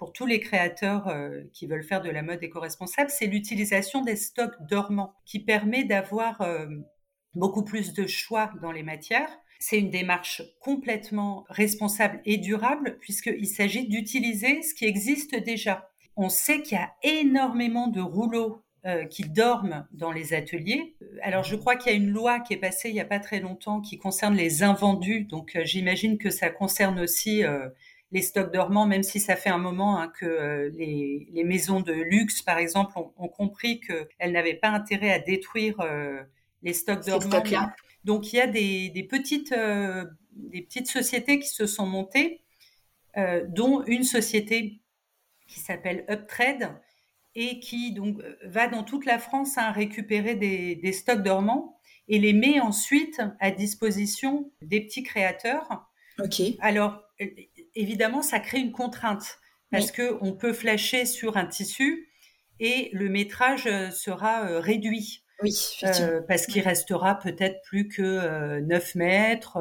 pour 0.04 0.12
tous 0.12 0.26
les 0.26 0.42
créateurs 0.42 1.08
euh, 1.08 1.44
qui 1.54 1.66
veulent 1.66 1.86
faire 1.86 2.02
de 2.02 2.10
la 2.10 2.24
mode 2.24 2.44
éco-responsable, 2.44 3.10
c'est 3.10 3.26
l'utilisation 3.26 4.02
des 4.02 4.18
stocks 4.18 4.62
dormants 4.70 5.14
qui 5.26 5.40
permet 5.40 5.86
d'avoir 5.86 6.42
euh, 6.42 6.68
beaucoup 7.36 7.64
plus 7.64 7.94
de 7.94 8.06
choix 8.06 8.52
dans 8.62 8.74
les 8.74 8.84
matières. 8.84 9.30
C'est 9.60 9.80
une 9.80 9.92
démarche 9.92 10.42
complètement 10.60 11.46
responsable 11.48 12.20
et 12.26 12.36
durable 12.36 12.98
puisqu'il 13.00 13.48
s'agit 13.48 13.88
d'utiliser 13.88 14.62
ce 14.62 14.74
qui 14.74 14.84
existe 14.84 15.38
déjà. 15.38 15.90
on 16.18 16.28
sait 16.28 16.62
qu'il 16.62 16.78
y 16.78 16.82
a 16.82 16.92
énormément 17.04 17.88
de 17.88 18.02
rouleaux 18.02 18.62
euh, 18.86 19.06
qui 19.06 19.24
dorment 19.24 19.88
dans 19.94 20.12
les 20.12 20.34
ateliers. 20.34 20.98
Alors, 21.22 21.46
je 21.46 21.56
crois 21.56 21.78
qu'il 21.78 21.94
y 21.94 21.96
a 21.96 21.98
une 21.98 22.10
loi 22.10 22.42
qui 22.42 22.54
est 22.54 22.58
passée 22.58 22.90
il 22.90 22.94
n'y 22.94 23.00
a 23.00 23.06
pas 23.06 23.22
très 23.22 23.40
longtemps 23.40 23.80
qui 23.80 23.98
concerne 23.98 24.36
les 24.36 24.64
invendus. 24.64 25.24
Donc, 25.24 25.58
j'imagine 25.64 26.18
que 26.18 26.30
ça 26.30 26.50
concerne 26.50 27.00
aussi 27.00 27.46
les 28.14 28.22
stocks 28.22 28.54
dormants, 28.54 28.86
même 28.86 29.04
si 29.04 29.20
ça 29.20 29.36
fait 29.36 29.50
un 29.50 29.58
moment 29.58 30.00
hein, 30.00 30.08
que 30.08 30.72
les, 30.74 31.28
les, 31.32 31.44
maisons 31.44 31.82
de 31.82 31.92
luxe, 31.92 32.42
par 32.42 32.58
exemple, 32.58 32.94
ont, 32.96 33.12
ont 33.18 33.28
compris 33.28 33.82
qu'elles 33.82 34.32
n'avaient 34.32 34.54
pas 34.54 34.70
intérêt 34.70 35.12
à 35.12 35.20
détruire 35.20 35.76
les 36.62 36.74
stocks 36.74 37.06
dormants. 37.06 37.44
Donc, 38.06 38.32
il 38.32 38.38
y 38.38 38.42
a 38.42 38.48
des, 38.48 38.90
des 38.90 39.04
petites, 39.04 39.54
des 40.32 40.62
petites 40.62 40.88
sociétés 40.88 41.40
qui 41.40 41.50
se 41.50 41.66
sont 41.66 41.86
montées, 41.86 42.42
dont 43.48 43.84
une 43.86 44.04
société 44.04 44.80
qui 45.48 45.60
s'appelle 45.60 46.06
Uptrade, 46.10 46.72
et 47.36 47.60
qui 47.60 47.92
donc 47.92 48.20
euh, 48.20 48.36
va 48.44 48.68
dans 48.68 48.84
toute 48.84 49.06
la 49.06 49.20
France 49.20 49.58
à 49.58 49.70
hein, 49.70 49.72
récupérer 49.72 50.36
des, 50.36 50.92
stocks 50.92 51.24
dormants 51.24 51.78
et 52.08 52.20
les 52.20 52.34
met 52.34 52.60
ensuite 52.60 53.22
à 53.40 53.52
disposition 53.52 54.52
des 54.62 54.82
petits 54.82 55.04
créateurs. 55.04 55.90
Ok. 56.20 56.42
Alors 56.60 57.02
évidemment, 57.76 58.22
ça 58.22 58.40
crée 58.40 58.60
une 58.60 58.72
contrainte 58.72 59.40
parce 59.72 59.92
que 59.92 60.18
on 60.22 60.34
peut 60.34 60.54
flasher 60.54 61.06
sur 61.06 61.36
un 61.36 61.48
tissu 61.48 62.10
et 62.60 62.90
le 62.94 63.10
métrage 63.10 63.66
euh, 63.66 63.90
sera 63.90 64.46
euh, 64.46 64.60
réduit. 64.60 65.24
Oui, 65.42 65.52
euh, 65.84 66.22
parce 66.28 66.46
qu'il 66.46 66.62
restera 66.62 67.16
peut-être 67.16 67.62
plus 67.64 67.90
que 67.90 68.60
9 68.60 68.96
mètres 68.96 69.58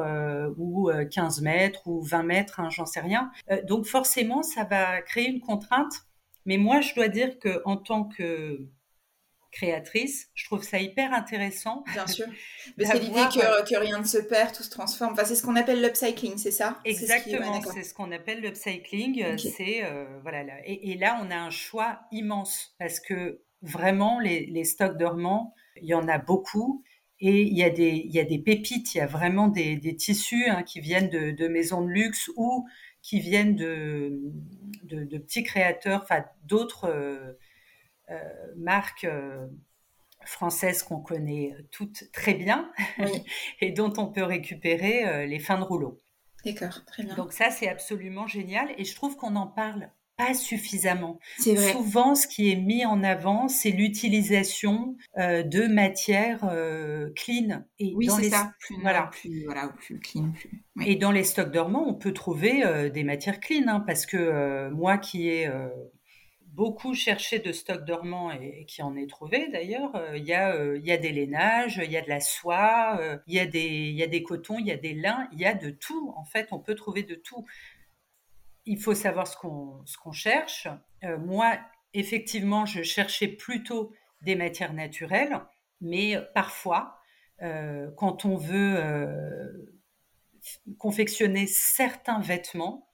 ou 0.57 0.89
15 1.11 1.41
mètres 1.41 1.81
ou 1.87 2.01
20 2.01 2.23
mètres, 2.23 2.59
hein, 2.61 2.69
j'en 2.69 2.85
sais 2.85 3.01
rien. 3.01 3.31
donc 3.63 3.85
forcément, 3.85 4.43
ça 4.43 4.63
va 4.63 5.01
créer 5.01 5.27
une 5.27 5.41
contrainte 5.41 6.05
mais 6.45 6.57
moi, 6.57 6.81
je 6.81 6.93
dois 6.93 7.07
dire 7.07 7.39
que 7.39 7.61
en 7.65 7.77
tant 7.77 8.05
que 8.05 8.67
créatrice, 9.53 10.29
je 10.33 10.45
trouve 10.45 10.63
ça 10.63 10.79
hyper 10.79 11.13
intéressant. 11.13 11.83
Bien 11.93 12.07
sûr. 12.07 12.25
Mais 12.77 12.85
c'est 12.85 12.99
l'idée 12.99 13.21
que, 13.33 13.69
que, 13.69 13.79
rien 13.79 13.99
ne 13.99 14.05
se 14.05 14.17
perd, 14.17 14.53
tout 14.53 14.63
se 14.63 14.69
transforme. 14.69 15.13
Enfin, 15.13 15.23
c'est 15.23 15.35
ce 15.35 15.43
qu'on 15.43 15.55
appelle 15.55 15.81
l'upcycling, 15.81 16.37
c'est 16.37 16.51
ça? 16.51 16.79
Exactement, 16.83 17.61
c'est 17.61 17.83
ce, 17.83 17.93
qu'on 17.93 18.11
appelle 18.11 18.41
l'upcycling. 18.41 19.37
C'est 19.37 19.85
euh, 19.85 20.19
voilà. 20.23 20.43
Et, 20.65 20.97
là, 20.97 21.19
on 21.23 21.31
a 21.31 21.37
un 21.37 21.51
choix 21.51 22.01
immense 22.11 22.75
parce 22.79 22.99
que 22.99 23.41
vraiment, 23.61 24.19
les, 24.19 24.47
les, 24.47 24.63
stocks 24.63 24.97
dormants, 24.97 25.53
il 25.81 25.87
y 25.87 25.93
en 25.93 26.07
a 26.07 26.17
beaucoup. 26.17 26.83
Et 27.19 27.43
il 27.43 27.57
y 27.57 27.63
a 27.63 27.69
des, 27.69 28.01
il 28.05 28.11
y 28.11 28.19
a 28.19 28.25
des 28.25 28.39
pépites, 28.39 28.95
il 28.95 28.97
y 28.97 29.01
a 29.01 29.05
vraiment 29.05 29.47
des, 29.47 29.77
des 29.77 29.95
tissus 29.95 30.49
hein, 30.49 30.63
qui 30.63 30.81
viennent 30.81 31.09
de, 31.09 31.31
de, 31.31 31.47
maisons 31.47 31.81
de 31.81 31.87
luxe 31.87 32.29
ou 32.35 32.67
qui 33.01 33.19
viennent 33.19 33.55
de, 33.55 34.19
de, 34.83 35.17
petits 35.19 35.43
créateurs, 35.43 36.01
enfin 36.03 36.25
d'autres 36.43 37.37
euh, 38.09 38.13
euh, 38.13 38.53
marques 38.57 39.05
euh, 39.05 39.47
françaises 40.25 40.83
qu'on 40.83 41.01
connaît 41.01 41.53
toutes 41.71 42.11
très 42.13 42.33
bien 42.33 42.71
et 43.61 43.71
dont 43.71 43.93
on 43.97 44.07
peut 44.07 44.23
récupérer 44.23 45.27
les 45.27 45.39
fins 45.39 45.57
de 45.57 45.63
rouleau. 45.63 45.99
D'accord, 46.45 46.85
très 46.85 47.03
bien. 47.03 47.15
Donc 47.15 47.33
ça, 47.33 47.49
c'est 47.49 47.67
absolument 47.67 48.25
génial 48.25 48.69
et 48.77 48.85
je 48.85 48.95
trouve 48.95 49.17
qu'on 49.17 49.35
en 49.35 49.47
parle 49.47 49.89
pas 50.15 50.33
suffisamment. 50.33 51.19
C'est 51.39 51.55
vrai. 51.55 51.71
Souvent, 51.73 52.15
ce 52.15 52.27
qui 52.27 52.51
est 52.51 52.55
mis 52.55 52.85
en 52.85 53.03
avant, 53.03 53.49
c'est 53.49 53.71
l'utilisation 53.71 54.95
de 55.17 55.67
matières 55.67 56.39
clean. 57.15 57.65
Et 57.79 57.93
oui, 57.95 58.07
c'est 58.09 58.29
ça. 58.29 58.53
Plus, 58.59 58.79
voilà. 58.81 59.09
Plus, 59.11 59.43
voilà, 59.43 59.67
plus 59.69 59.99
clean. 59.99 60.31
Plus... 60.31 60.63
Et 60.81 60.95
dans 60.95 61.11
les 61.11 61.23
stocks 61.23 61.51
dormants, 61.51 61.87
on 61.87 61.93
peut 61.93 62.13
trouver 62.13 62.65
euh, 62.65 62.89
des 62.89 63.03
matières 63.03 63.39
clean, 63.39 63.67
hein, 63.67 63.79
parce 63.85 64.05
que 64.05 64.17
euh, 64.17 64.71
moi 64.71 64.97
qui 64.97 65.29
ai 65.29 65.47
euh, 65.47 65.67
beaucoup 66.53 66.93
cherché 66.93 67.39
de 67.39 67.51
stocks 67.51 67.83
dormants 67.83 68.31
et, 68.31 68.65
qui 68.65 68.81
en 68.81 68.95
ai 68.95 69.07
trouvé 69.07 69.49
d'ailleurs, 69.49 69.91
il 70.15 70.23
y, 70.23 70.33
a, 70.33 70.75
y 70.75 70.91
a 70.91 70.97
des 70.97 71.11
lainages, 71.11 71.81
il 71.83 71.91
y 71.91 71.97
a 71.97 72.01
de 72.01 72.09
la 72.09 72.19
soie, 72.19 72.99
il 73.27 73.33
y, 73.33 73.39
a 73.39 73.45
des, 73.45 73.89
y 73.89 74.03
a 74.03 74.07
des 74.07 74.23
cotons, 74.23 74.59
il 74.59 74.67
y 74.67 74.71
a 74.71 74.77
des 74.77 74.93
lins, 74.93 75.27
il 75.33 75.39
y 75.39 75.45
a 75.45 75.55
de 75.55 75.71
tout. 75.71 76.13
En 76.15 76.25
fait, 76.25 76.49
on 76.51 76.59
peut 76.59 76.75
trouver 76.75 77.03
de 77.03 77.15
tout. 77.15 77.45
Il 78.65 78.79
faut 78.79 78.93
savoir 78.93 79.27
ce 79.27 79.35
qu'on 79.35 80.11
cherche. 80.11 80.67
moi, 81.19 81.57
effectivement, 81.93 82.65
je 82.65 82.83
cherchais 82.83 83.27
plutôt 83.27 83.91
des 84.21 84.35
matières 84.35 84.73
naturelles, 84.73 85.41
mais 85.81 86.17
parfois, 86.35 86.99
quand 87.97 88.25
on 88.25 88.37
veut 88.37 89.73
confectionner 90.77 91.47
certains 91.47 92.19
vêtements, 92.19 92.87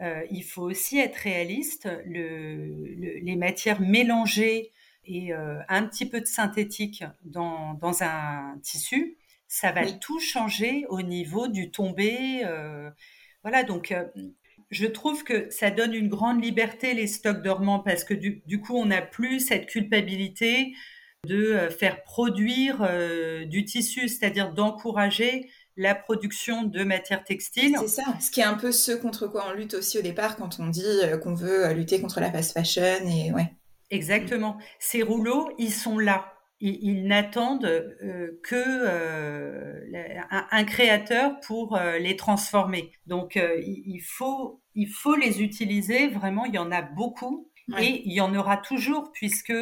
euh, 0.00 0.22
il 0.30 0.42
faut 0.42 0.62
aussi 0.62 0.98
être 0.98 1.16
réaliste. 1.16 1.88
les 2.06 3.36
matières 3.36 3.80
mélangées 3.80 4.72
et 5.06 5.32
euh, 5.32 5.60
un 5.68 5.84
petit 5.84 6.06
peu 6.06 6.20
de 6.20 6.26
synthétique 6.26 7.04
dans, 7.24 7.78
un 8.02 8.58
tissu, 8.62 9.18
ça 9.46 9.70
va 9.70 9.90
tout 9.92 10.18
changer 10.18 10.86
au 10.88 11.02
niveau 11.02 11.46
du 11.46 11.70
tombé. 11.70 12.42
Euh, 12.44 12.90
voilà, 13.42 13.62
donc 13.62 13.94
je 14.70 14.86
trouve 14.86 15.22
que 15.22 15.50
ça 15.50 15.70
donne 15.70 15.94
une 15.94 16.08
grande 16.08 16.42
liberté 16.42 16.94
les 16.94 17.06
stocks 17.06 17.42
dormants 17.42 17.80
parce 17.80 18.02
que 18.02 18.14
du, 18.14 18.42
du 18.46 18.60
coup 18.60 18.76
on 18.76 18.86
n'a 18.86 19.02
plus 19.02 19.40
cette 19.40 19.66
culpabilité 19.66 20.74
de 21.26 21.68
faire 21.70 22.02
produire 22.02 22.86
du 23.46 23.64
tissu, 23.64 24.08
c'est-à-dire 24.08 24.52
d'encourager 24.52 25.50
la 25.76 25.94
production 25.94 26.62
de 26.62 26.84
matières 26.84 27.24
textiles. 27.24 27.76
C'est 27.80 27.88
ça, 27.88 28.04
ce 28.20 28.30
qui 28.30 28.40
est 28.40 28.44
un 28.44 28.54
peu 28.54 28.72
ce 28.72 28.92
contre 28.92 29.26
quoi 29.26 29.46
on 29.48 29.52
lutte 29.52 29.74
aussi 29.74 29.98
au 29.98 30.02
départ 30.02 30.36
quand 30.36 30.60
on 30.60 30.68
dit 30.68 30.84
euh, 30.84 31.18
qu'on 31.18 31.34
veut 31.34 31.66
euh, 31.66 31.74
lutter 31.74 32.00
contre 32.00 32.20
la 32.20 32.30
fast 32.30 32.52
fashion 32.52 33.06
et 33.06 33.32
ouais. 33.32 33.52
Exactement. 33.90 34.56
Ces 34.78 35.02
rouleaux, 35.02 35.50
ils 35.58 35.72
sont 35.72 35.98
là. 35.98 36.30
Ils, 36.60 37.06
n'attendent 37.06 37.66
euh, 37.66 38.40
que 38.42 38.86
un, 40.30 40.64
créateur 40.64 41.38
pour 41.40 41.78
les 42.00 42.16
transformer. 42.16 42.92
Donc 43.06 43.36
il 43.36 44.00
faut 44.00 44.62
il 44.74 44.88
faut 44.88 45.14
les 45.14 45.42
utiliser 45.42 46.08
vraiment. 46.08 46.46
Il 46.46 46.54
y 46.54 46.58
en 46.58 46.72
a 46.72 46.80
beaucoup. 46.80 47.50
Et 47.78 48.02
il 48.06 48.12
y 48.14 48.20
en 48.20 48.34
aura 48.34 48.56
toujours 48.56 49.10
puisque 49.12 49.52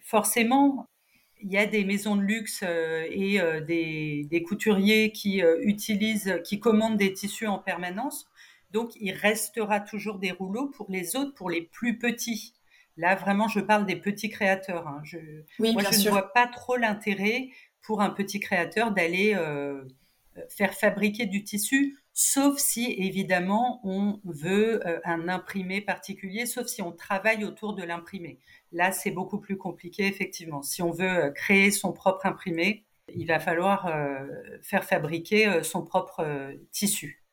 forcément 0.00 0.86
il 1.44 1.52
y 1.52 1.58
a 1.58 1.66
des 1.66 1.84
maisons 1.84 2.16
de 2.16 2.22
luxe 2.22 2.62
euh, 2.64 3.06
et 3.10 3.38
euh, 3.38 3.60
des, 3.60 4.42
couturiers 4.48 5.12
qui 5.12 5.42
euh, 5.42 5.58
utilisent, 5.60 6.40
qui 6.42 6.58
commandent 6.58 6.96
des 6.96 7.12
tissus 7.12 7.46
en 7.46 7.58
permanence. 7.58 8.26
Donc, 8.70 8.92
il 8.98 9.12
restera 9.12 9.78
toujours 9.78 10.18
des 10.18 10.32
rouleaux 10.32 10.68
pour 10.68 10.86
les 10.88 11.16
autres, 11.16 11.34
pour 11.34 11.50
les 11.50 11.60
plus 11.60 11.98
petits. 11.98 12.54
Là, 12.96 13.14
vraiment, 13.14 13.46
je 13.46 13.60
parle 13.60 13.84
des 13.84 13.96
petits 13.96 14.30
créateurs. 14.30 14.88
Hein. 14.88 15.02
Je, 15.04 15.18
moi, 15.58 15.82
je 15.92 16.04
ne 16.06 16.10
vois 16.10 16.32
pas 16.32 16.46
trop 16.46 16.76
l'intérêt 16.76 17.50
pour 17.82 18.00
un 18.00 18.10
petit 18.10 18.40
créateur 18.40 18.92
d'aller 18.92 19.36
faire 20.48 20.72
fabriquer 20.72 21.26
du 21.26 21.44
tissu, 21.44 21.98
sauf 22.14 22.58
si, 22.58 22.94
évidemment, 22.98 23.80
on 23.84 24.20
veut 24.24 24.80
un 25.04 25.28
imprimé 25.28 25.80
particulier, 25.80 26.46
sauf 26.46 26.66
si 26.68 26.80
on 26.80 26.92
travaille 26.92 27.44
autour 27.44 27.74
de 27.74 27.82
l'imprimé. 27.82 28.38
Là, 28.74 28.90
c'est 28.90 29.12
beaucoup 29.12 29.38
plus 29.38 29.56
compliqué, 29.56 30.06
effectivement. 30.06 30.62
Si 30.62 30.82
on 30.82 30.90
veut 30.90 31.08
euh, 31.08 31.30
créer 31.30 31.70
son 31.70 31.92
propre 31.92 32.26
imprimé, 32.26 32.84
il 33.14 33.26
va 33.26 33.38
falloir 33.38 33.86
euh, 33.86 34.26
faire 34.62 34.84
fabriquer 34.84 35.46
euh, 35.46 35.62
son 35.62 35.84
propre 35.84 36.52
tissu. 36.72 37.24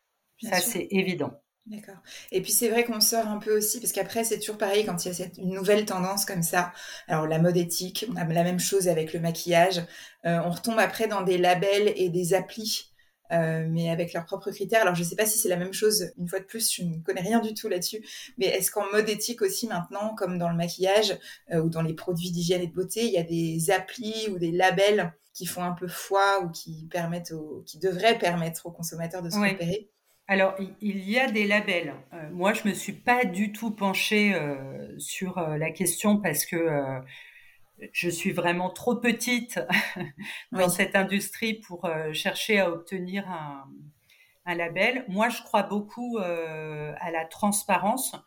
Ça, 0.44 0.60
c'est 0.60 0.88
évident. 0.92 1.34
D'accord. 1.66 2.02
Et 2.32 2.42
puis 2.42 2.52
c'est 2.52 2.70
vrai 2.70 2.84
qu'on 2.84 3.00
sort 3.00 3.28
un 3.28 3.38
peu 3.38 3.56
aussi, 3.56 3.80
parce 3.80 3.92
qu'après 3.92 4.24
c'est 4.24 4.40
toujours 4.40 4.58
pareil 4.58 4.84
quand 4.84 5.06
il 5.06 5.10
y 5.10 5.12
a 5.12 5.14
cette, 5.14 5.38
une 5.38 5.54
nouvelle 5.54 5.86
tendance 5.86 6.26
comme 6.26 6.42
ça. 6.42 6.74
Alors 7.08 7.28
la 7.28 7.38
mode 7.38 7.56
éthique, 7.56 8.06
on 8.10 8.16
a 8.16 8.26
la 8.26 8.44
même 8.44 8.60
chose 8.60 8.88
avec 8.88 9.14
le 9.14 9.20
maquillage. 9.20 9.84
on 10.24 10.50
retombe 10.50 10.80
après 10.80 11.08
dans 11.08 11.22
des 11.22 11.38
labels 11.38 11.94
et 11.96 12.10
des 12.10 12.34
applis 12.34 12.91
euh, 13.32 13.66
mais 13.70 13.90
avec 13.90 14.14
leurs 14.14 14.26
propres 14.26 14.52
critères. 14.52 14.82
Alors 14.82 14.96
je 14.96 15.04
ne 15.04 15.08
sais 15.08 15.16
pas 15.16 15.26
si 15.26 15.40
c'est 15.40 15.50
la 15.50 15.58
même 15.58 15.74
chose, 15.74 16.12
une 16.18 16.28
fois 16.28 16.40
de 16.40 16.46
plus, 16.46 16.74
je 16.74 16.84
ne 16.84 16.98
connais 17.00 17.22
rien 17.22 17.40
du 17.40 17.54
tout 17.54 17.68
là-dessus, 17.68 18.04
mais 18.38 18.48
est-ce 18.48 18.72
qu'en 18.72 18.90
mode 18.92 19.10
éthique 19.10 19.42
aussi 19.42 19.68
maintenant, 19.68 20.16
comme 20.16 20.38
dans 20.38 20.50
le 20.50 20.56
maquillage 20.56 21.18
euh, 21.52 21.62
ou 21.62 21.70
dans 21.70 21.82
les 21.82 21.94
produits 21.94 22.32
d'hygiène 22.32 22.62
et 22.62 22.68
de 22.68 22.74
beauté, 22.74 23.06
il 23.06 23.12
y 23.12 23.18
a 23.18 23.24
des 23.24 23.72
applis 23.72 24.30
ou 24.30 24.38
des 24.38 24.52
labels 24.52 25.14
qui 25.34 25.46
font 25.46 25.64
un 25.64 25.72
peu 25.72 25.88
foi 25.88 26.42
ou 26.44 26.50
qui 26.50 26.88
permettent, 26.92 27.34
qui 27.66 27.80
devraient 27.80 28.18
permettre 28.18 28.66
aux 28.66 28.72
consommateurs 28.72 29.22
de 29.22 29.30
se 29.30 29.38
repérer? 29.38 29.90
Alors, 30.28 30.56
il 30.82 31.10
y 31.10 31.20
a 31.20 31.30
des 31.30 31.46
labels. 31.46 31.94
Euh, 32.14 32.30
moi, 32.32 32.54
je 32.54 32.68
me 32.68 32.74
suis 32.74 32.94
pas 32.94 33.26
du 33.26 33.52
tout 33.52 33.72
penchée 33.72 34.34
sur 34.98 35.40
la 35.40 35.72
question 35.72 36.18
parce 36.18 36.46
que 36.46 36.58
je 37.92 38.10
suis 38.10 38.32
vraiment 38.32 38.70
trop 38.70 38.96
petite 38.96 39.60
dans 40.52 40.70
cette 40.70 40.96
industrie 40.96 41.56
pour 41.56 41.86
euh, 41.86 42.14
chercher 42.14 42.60
à 42.60 42.72
obtenir 42.72 43.28
un, 43.30 43.66
label. 44.54 45.06
Moi, 45.08 45.30
je 45.30 45.42
crois 45.44 45.64
beaucoup 45.64 46.18
euh, 46.18 46.94
à 47.00 47.10
la 47.12 47.24
transparence. 47.24 48.18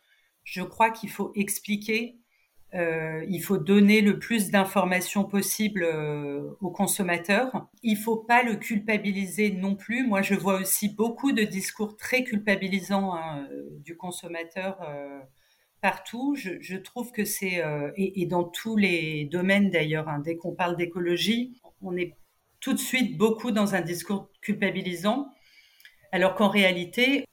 Je 0.43 0.63
crois 0.63 0.89
qu'il 0.89 1.11
faut 1.11 1.31
expliquer, 1.35 2.17
euh, 2.73 3.23
il 3.29 3.41
faut 3.43 3.59
donner 3.59 4.01
le 4.01 4.17
plus 4.17 4.49
d'informations 4.49 5.23
possible 5.23 5.85
aux 6.61 6.71
consommateurs. 6.71 7.67
Il 7.83 7.97
faut 7.97 8.17
pas 8.17 8.41
le 8.41 8.55
culpabiliser 8.55 9.51
non 9.51 9.75
plus. 9.75 10.07
Moi, 10.07 10.23
je 10.23 10.33
vois 10.33 10.55
aussi 10.55 10.89
beaucoup 10.89 11.31
de 11.31 11.43
discours 11.43 11.95
très 11.95 12.23
culpabilisants 12.23 13.13
hein, 13.13 13.47
du 13.83 13.95
consommateur 13.95 14.79
partout. 15.85 16.35
Je, 16.35 16.77
trouve 16.77 17.11
que 17.11 17.25
c'est, 17.25 17.63
et, 17.95 18.25
dans 18.25 18.43
tous 18.43 18.75
les 18.75 19.25
domaines 19.25 19.69
d'ailleurs, 19.69 20.09
hein, 20.09 20.17
dès 20.17 20.35
qu'on 20.35 20.55
parle 20.55 20.77
d'écologie, 20.77 21.61
on 21.79 21.95
est 21.95 22.15
tout 22.59 22.73
de 22.73 22.79
suite 22.79 23.19
beaucoup 23.19 23.51
dans 23.51 23.75
un 23.75 23.81
discours 23.81 24.31
culpabilisant, 24.41 25.27
alors 26.11 26.33
qu'en 26.33 26.49
réalité, 26.49 27.27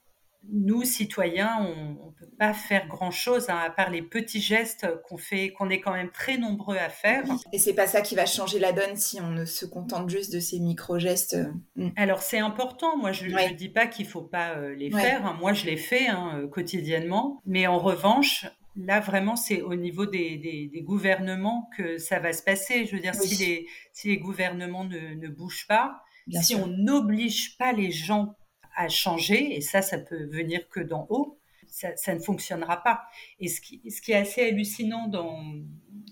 nous, 0.50 0.82
citoyens, 0.84 1.58
on 1.60 2.06
ne 2.06 2.10
peut 2.12 2.30
pas 2.38 2.52
faire 2.52 2.86
grand-chose, 2.88 3.48
hein, 3.48 3.58
à 3.64 3.70
part 3.70 3.90
les 3.90 4.02
petits 4.02 4.40
gestes 4.40 4.86
qu'on 5.04 5.16
fait, 5.16 5.50
qu'on 5.50 5.70
est 5.70 5.80
quand 5.80 5.92
même 5.92 6.10
très 6.10 6.36
nombreux 6.36 6.76
à 6.76 6.88
faire. 6.88 7.24
Et 7.52 7.58
c'est 7.58 7.74
pas 7.74 7.86
ça 7.86 8.00
qui 8.00 8.14
va 8.14 8.26
changer 8.26 8.58
la 8.58 8.72
donne 8.72 8.96
si 8.96 9.20
on 9.20 9.30
ne 9.30 9.44
se 9.44 9.64
contente 9.64 10.10
juste 10.10 10.32
de 10.32 10.40
ces 10.40 10.58
micro-gestes. 10.58 11.36
Mm. 11.76 11.88
Alors 11.96 12.22
c'est 12.22 12.38
important, 12.38 12.96
moi 12.96 13.12
je 13.12 13.26
ne 13.26 13.54
dis 13.54 13.68
pas 13.68 13.86
qu'il 13.86 14.06
faut 14.06 14.22
pas 14.22 14.56
euh, 14.56 14.74
les 14.74 14.90
faire, 14.90 15.24
hein. 15.26 15.36
moi 15.38 15.52
je 15.52 15.66
les 15.66 15.76
fais 15.76 16.08
hein, 16.08 16.40
euh, 16.40 16.48
quotidiennement, 16.48 17.40
mais 17.46 17.66
en 17.66 17.78
revanche, 17.78 18.46
là 18.76 19.00
vraiment 19.00 19.36
c'est 19.36 19.62
au 19.62 19.74
niveau 19.74 20.06
des, 20.06 20.70
gouvernements 20.84 21.70
que 21.76 21.98
ça 21.98 22.18
va 22.18 22.32
se 22.32 22.42
passer. 22.42 22.86
Je 22.86 22.96
veux 22.96 23.02
dire, 23.02 23.14
si, 23.14 23.36
les, 23.44 23.66
si 23.92 24.08
les 24.08 24.18
gouvernements 24.18 24.84
ne, 24.84 25.28
bougent 25.28 25.66
pas, 25.68 26.02
si 26.40 26.54
on 26.56 26.66
n'oblige 26.66 27.56
pas 27.56 27.72
les 27.72 27.90
gens 27.90 28.36
à 28.76 28.88
changer, 28.88 29.56
et 29.56 29.60
ça, 29.60 29.82
ça 29.82 29.98
peut 29.98 30.24
venir 30.24 30.68
que 30.68 30.80
d'en 30.80 31.06
haut, 31.10 31.38
ça, 31.72 32.14
ne 32.14 32.20
fonctionnera 32.20 32.82
pas. 32.82 33.04
Et 33.40 33.48
ce 33.48 33.60
qui, 33.60 33.90
ce 33.90 34.02
qui 34.02 34.12
est 34.12 34.16
assez 34.16 34.42
hallucinant 34.42 35.08
dans, 35.08 35.42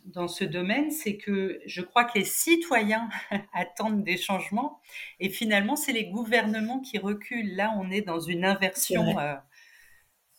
dans 0.07 0.29
ce 0.29 0.45
domaine, 0.45 0.91
c'est 0.91 1.17
que 1.17 1.61
je 1.67 1.83
crois 1.83 2.05
que 2.05 2.19
les 2.19 2.25
citoyens 2.25 3.09
attendent 3.53 4.03
des 4.03 4.17
changements, 4.17 4.81
et 5.19 5.29
finalement, 5.29 5.77
c'est 5.77 5.93
les 5.93 6.07
gouvernements 6.07 6.81
qui 6.81 6.99
reculent. 6.99 7.55
Là, 7.55 7.75
on 7.79 7.91
est 7.91 8.03
dans 8.03 8.21
une 8.21 8.45
inversion. 8.45 9.19
Euh, 9.19 9.35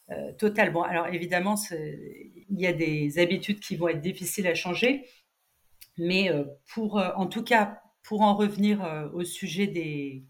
euh, 0.10 0.34
totale. 0.34 0.74
Bon, 0.74 0.82
alors 0.82 1.08
évidemment, 1.08 1.56
il 1.72 2.60
y 2.60 2.68
a 2.68 2.74
des 2.74 3.18
habitudes 3.18 3.62
qui 3.62 3.78
vont 3.78 3.88
être 3.88 4.02
difficiles 4.02 4.46
à 4.46 4.54
changer, 4.54 5.06
mais 5.98 6.30
euh, 6.30 6.44
pour, 6.74 6.98
en 6.98 7.28
tout 7.28 7.44
cas, 7.44 7.82
pour 8.04 8.20
en 8.22 8.36
revenir 8.36 9.10
au 9.14 9.24
sujet 9.24 9.68
des, 9.68 10.26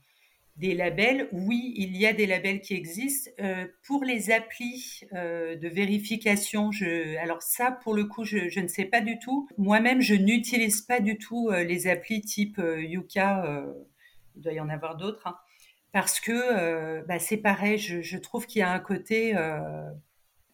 des 0.61 0.75
labels, 0.75 1.27
oui, 1.31 1.73
il 1.75 1.97
y 1.97 2.05
a 2.05 2.13
des 2.13 2.27
labels 2.27 2.61
qui 2.61 2.75
existent. 2.75 3.31
Euh, 3.39 3.65
pour 3.83 4.03
les 4.03 4.29
applis 4.29 5.01
euh, 5.11 5.55
de 5.55 5.67
vérification, 5.67 6.71
je, 6.71 7.17
alors 7.17 7.41
ça, 7.41 7.71
pour 7.71 7.95
le 7.95 8.05
coup, 8.05 8.25
je, 8.25 8.59
ne 8.59 8.67
sais 8.67 8.85
pas 8.85 9.01
du 9.01 9.17
tout. 9.17 9.49
Moi-même, 9.57 10.01
je 10.01 10.13
n'utilise 10.13 10.81
pas 10.81 10.99
du 10.99 11.17
tout 11.17 11.49
euh, 11.49 11.63
les 11.63 11.87
applis 11.87 12.21
type 12.21 12.61
Yuka. 12.63 13.65
il 14.35 14.41
doit 14.43 14.53
y 14.53 14.59
en 14.59 14.69
avoir 14.69 14.97
d'autres. 14.97 15.25
Hein, 15.25 15.35
parce 15.93 16.19
que 16.19 17.01
bah, 17.07 17.17
c'est 17.17 17.37
pareil, 17.37 17.79
je, 17.79 18.17
trouve 18.17 18.45
qu'il 18.45 18.59
y 18.59 18.63
a 18.63 18.71
un 18.71 18.79
côté... 18.79 19.33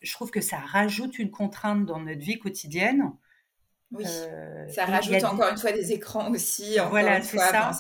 je 0.02 0.13
trouve 0.13 0.32
que 0.32 0.41
ça 0.41 0.58
rajoute 0.58 1.20
une 1.20 1.32
contrainte 1.32 1.86
dans 1.86 2.00
notre 2.00 2.22
vie 2.22 2.39
quotidienne. 2.39 3.12
Oui, 3.91 4.06
ça 4.70 4.86
rajoute 4.86 5.24
encore 5.26 5.50
une 5.50 5.58
fois 5.58 5.74
des 5.74 5.91
écrans 5.91 6.32
aussi. 6.32 6.78
Voilà, 6.89 7.22
c'est 7.22 7.38
ça. 7.38 7.72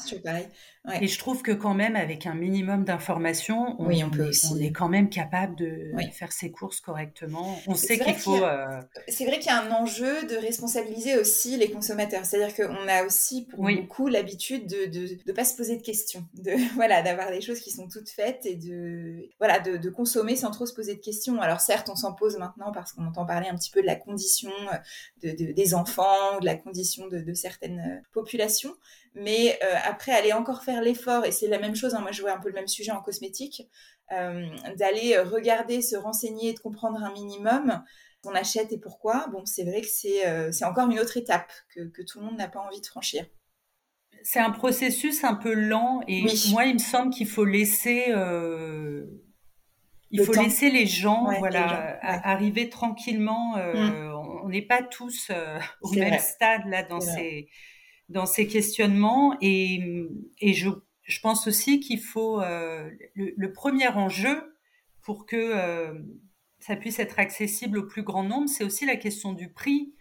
Et 1.01 1.07
je 1.07 1.19
trouve 1.19 1.41
que 1.41 1.51
quand 1.51 1.73
même, 1.73 1.95
avec 1.95 2.25
un 2.25 2.33
minimum 2.33 2.83
d'informations, 2.83 3.75
on, 3.79 3.91
on, 3.91 4.09
peut 4.09 4.31
on, 4.51 4.57
est 4.57 4.71
quand 4.71 4.87
même 4.87 5.09
capable 5.09 5.55
de 5.55 5.91
faire 6.13 6.31
ses 6.31 6.51
courses 6.51 6.79
correctement. 6.79 7.57
On 7.67 7.75
sait 7.75 7.99
qu'il 7.99 8.15
faut... 8.15 8.43
Euh, 8.43 8.79
c'est 9.07 9.25
vrai 9.25 9.39
qu'il 9.39 9.47
y 9.47 9.55
a 9.55 9.61
un 9.61 9.71
enjeu 9.71 10.25
de 10.27 10.35
responsabiliser 10.35 11.17
aussi 11.17 11.57
les 11.57 11.69
consommateurs. 11.71 12.25
C'est-à-dire 12.25 12.55
qu'on 12.55 12.87
a 12.87 13.03
aussi 13.03 13.45
pour 13.45 13.65
beaucoup 13.69 14.07
l'habitude 14.07 14.67
de 14.67 14.85
ne 14.85 15.07
de, 15.07 15.23
de 15.25 15.31
pas 15.31 15.43
se 15.43 15.55
poser 15.55 15.77
de 15.77 15.81
questions, 15.81 16.25
de 16.33 16.53
voilà, 16.75 17.01
d'avoir 17.01 17.31
des 17.31 17.41
choses 17.41 17.59
qui 17.59 17.71
sont 17.71 17.87
toutes 17.87 18.09
faites 18.09 18.45
et 18.45 18.55
de 18.55 19.29
voilà 19.39 19.59
de, 19.59 19.77
de, 19.77 19.89
consommer 19.89 20.35
sans 20.35 20.51
trop 20.51 20.65
se 20.65 20.73
poser 20.73 20.95
de 20.95 21.01
questions. 21.01 21.41
Alors 21.41 21.61
certes, 21.61 21.89
on 21.89 21.95
s'en 21.95 22.13
pose 22.13 22.37
maintenant 22.37 22.71
parce 22.71 22.93
qu'on 22.93 23.05
entend 23.05 23.25
parler 23.25 23.47
un 23.47 23.55
petit 23.55 23.71
peu 23.71 23.81
de 23.81 23.87
la 23.87 23.95
condition 23.95 24.51
de, 25.23 25.31
des 25.31 25.73
enfants, 25.73 26.39
de 26.39 26.45
la 26.45 26.55
condition 26.55 27.07
de, 27.07 27.33
certaines 27.33 28.03
populations, 28.13 28.73
mais 29.19 29.57
euh, 29.63 29.73
après, 29.83 30.11
aller 30.11 30.33
encore 30.33 30.63
faire 30.63 30.81
l'effort, 30.81 31.25
et 31.25 31.31
c'est 31.31 31.47
la 31.47 31.59
même 31.59 31.75
chose, 31.75 31.95
hein, 31.95 32.01
moi 32.01 32.11
je 32.11 32.21
vois 32.21 32.33
un 32.33 32.39
peu 32.39 32.49
le 32.49 32.53
même 32.53 32.67
sujet 32.67 32.91
en 32.91 33.01
cosmétique, 33.01 33.63
euh, 34.11 34.45
d'aller 34.75 35.17
regarder, 35.17 35.81
se 35.81 35.95
renseigner, 35.95 36.53
de 36.53 36.59
comprendre 36.59 37.03
un 37.03 37.11
minimum 37.11 37.83
qu'on 38.23 38.35
achète 38.35 38.71
et 38.71 38.79
pourquoi, 38.79 39.27
bon, 39.31 39.43
c'est 39.45 39.63
vrai 39.63 39.81
que 39.81 39.87
c'est 39.87 40.27
euh, 40.27 40.51
encore 40.63 40.89
une 40.89 40.99
autre 40.99 41.17
étape 41.17 41.51
que, 41.73 41.89
que 41.89 42.03
tout 42.03 42.19
le 42.19 42.25
monde 42.25 42.37
n'a 42.37 42.47
pas 42.47 42.59
envie 42.59 42.79
de 42.79 42.85
franchir. 42.85 43.25
C'est 44.23 44.39
un 44.39 44.51
processus 44.51 45.23
un 45.23 45.35
peu 45.35 45.53
lent, 45.53 46.01
et 46.07 46.25
moi, 46.51 46.65
il 46.65 46.75
me 46.75 46.79
semble 46.79 47.13
qu'il 47.13 47.27
faut 47.27 47.45
laisser... 47.45 48.13
Il 50.09 50.23
faut 50.23 50.31
laisser 50.31 50.69
les 50.69 50.85
gens, 50.85 51.25
voilà, 51.39 51.99
arriver 52.01 52.69
tranquillement. 52.69 53.57
Mmh. 53.57 54.43
On 54.43 54.47
n'est 54.47 54.65
pas 54.65 54.81
tous 54.81 55.31
au 55.81 55.91
même 55.91 56.19
stade 56.19 56.65
là 56.67 56.83
dans 56.83 57.01
ces 57.01 57.49
dans 58.09 58.25
ces 58.25 58.47
questionnements 58.47 59.37
et, 59.41 60.07
et 60.39 60.53
je, 60.53 60.69
je, 61.03 61.19
pense 61.19 61.47
aussi 61.47 61.79
qu'il 61.79 61.99
faut 61.99 62.41
euh, 62.41 62.89
le, 63.15 63.51
premier 63.51 63.87
enjeu 63.87 64.57
pour 65.01 65.25
que 65.25 65.35
euh, 65.35 65.93
ça 66.59 66.75
puisse 66.75 66.99
être 66.99 67.19
accessible 67.19 67.79
au 67.79 67.87
plus 67.87 68.03
grand 68.03 68.23
nombre, 68.23 68.49
c'est 68.49 68.63
aussi 68.63 68.85
la 68.85 68.95
question 68.95 69.33
du 69.33 69.51
prix. 69.51 69.93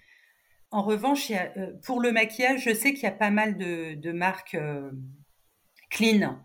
En 0.71 0.83
revanche, 0.83 1.31
euh, 1.31 1.73
pour 1.85 2.01
le 2.01 2.13
maquillage, 2.13 2.65
je 2.65 2.75
sais 2.75 2.93
qu'il 2.93 3.05
y 3.05 3.07
a 3.07 3.13
pas 3.13 3.31
mal 3.31 3.57
de, 3.57 3.95
de 3.95 4.13
marques 4.13 4.57
clean 5.91 6.39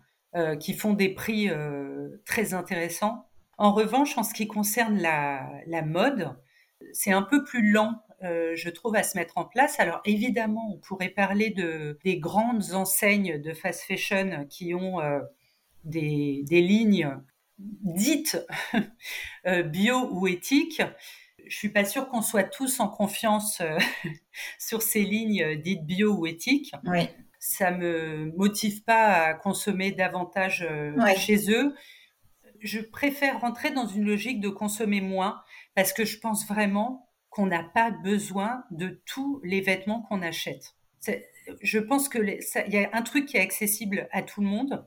qui 0.60 0.72
font 0.72 0.94
des 0.94 1.10
prix 1.10 1.50
très 2.24 2.54
intéressants. 2.54 3.26
En 3.58 3.72
revanche, 3.72 4.16
en 4.16 4.22
ce 4.22 4.32
qui 4.32 4.46
concerne 4.46 4.96
la, 4.98 5.46
la 5.66 5.82
mode, 5.82 6.34
c'est 6.94 7.12
un 7.12 7.20
peu 7.20 7.44
plus 7.44 7.70
lent 7.70 8.02
euh, 8.22 8.52
je 8.54 8.70
trouve, 8.70 8.94
à 8.94 9.02
se 9.02 9.16
mettre 9.16 9.38
en 9.38 9.44
place. 9.44 9.80
Alors 9.80 10.00
évidemment, 10.04 10.72
on 10.72 10.78
pourrait 10.78 11.08
parler 11.08 11.50
de, 11.50 11.98
des 12.04 12.18
grandes 12.18 12.72
enseignes 12.72 13.40
de 13.40 13.52
fast 13.52 13.82
fashion 13.82 14.46
qui 14.48 14.74
ont 14.74 15.00
euh, 15.00 15.20
des, 15.84 16.42
des, 16.44 16.60
lignes 16.60 17.16
dites 17.58 18.38
euh, 19.46 19.62
bio 19.62 20.08
ou 20.12 20.28
éthiques. 20.28 20.82
Je 21.46 21.56
suis 21.56 21.70
pas 21.70 21.84
sûre 21.84 22.08
qu'on 22.08 22.22
soit 22.22 22.44
tous 22.44 22.78
en 22.78 22.88
confiance 22.88 23.60
sur 24.58 24.82
ces 24.82 25.02
lignes 25.02 25.56
dites 25.56 25.84
bio 25.84 26.14
ou 26.14 26.26
éthiques. 26.26 26.72
Oui. 26.84 27.08
Ça 27.40 27.72
me 27.72 28.32
motive 28.36 28.84
pas 28.84 29.24
à 29.24 29.34
consommer 29.34 29.90
davantage 29.90 30.64
chez 31.16 31.50
eux. 31.50 31.74
Je 32.60 32.78
préfère 32.78 33.40
rentrer 33.40 33.72
dans 33.72 33.88
une 33.88 34.04
logique 34.04 34.38
de 34.38 34.48
consommer 34.48 35.00
moins 35.00 35.42
parce 35.74 35.92
que 35.92 36.04
je 36.04 36.20
pense 36.20 36.46
vraiment 36.46 37.11
qu'on 37.32 37.46
n'a 37.46 37.64
pas 37.64 37.90
besoin 37.90 38.64
de 38.70 39.00
tous 39.06 39.40
les 39.42 39.62
vêtements 39.62 40.02
qu'on 40.02 40.20
achète. 40.20 40.74
Je 41.62 41.78
pense 41.78 42.08
que 42.10 42.18
il 42.18 42.72
y 42.72 42.76
a 42.76 42.90
un 42.92 43.02
truc 43.02 43.24
qui 43.26 43.38
est 43.38 43.40
accessible 43.40 44.06
à 44.12 44.22
tout 44.22 44.42
le 44.42 44.46
monde, 44.46 44.86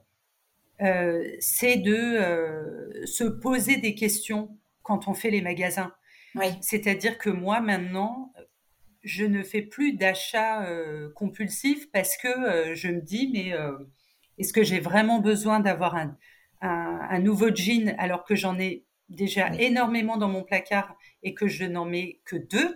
euh, 0.82 1.28
c'est 1.40 1.78
de 1.78 1.96
euh, 1.96 3.06
se 3.08 3.24
poser 3.24 3.78
des 3.78 3.96
questions 3.96 4.56
quand 4.84 5.08
on 5.08 5.16
fait 5.16 5.32
les 5.32 5.42
magasins. 5.42 5.92
C'est-à-dire 6.62 7.18
que 7.18 7.32
moi 7.32 7.62
maintenant, 7.62 8.32
je 9.02 9.26
ne 9.26 9.42
fais 9.42 9.62
plus 9.62 9.94
d'achats 9.94 10.66
euh, 10.66 11.10
compulsifs 11.16 11.90
parce 11.92 12.16
que 12.18 12.76
je 12.76 12.90
me 12.90 13.02
dis 13.02 13.32
mais 13.34 13.54
est-ce 14.38 14.54
que 14.54 14.62
j'ai 14.62 14.80
vraiment 14.80 15.20
besoin 15.20 15.62
d'avoir 15.62 15.96
un, 15.96 16.16
un, 16.62 17.20
nouveau 17.20 17.56
jean 17.56 17.96
alors 17.98 18.24
que 18.24 18.36
j'en 18.36 18.60
ai 18.60 18.86
déjà 19.10 19.54
énormément 19.56 20.18
dans 20.18 20.30
mon 20.30 20.44
placard 20.44 20.98
et 21.24 21.34
que 21.34 21.48
je 21.48 21.66
n'en 21.66 21.86
mets 21.86 22.22
que 22.26 22.36
deux, 22.36 22.76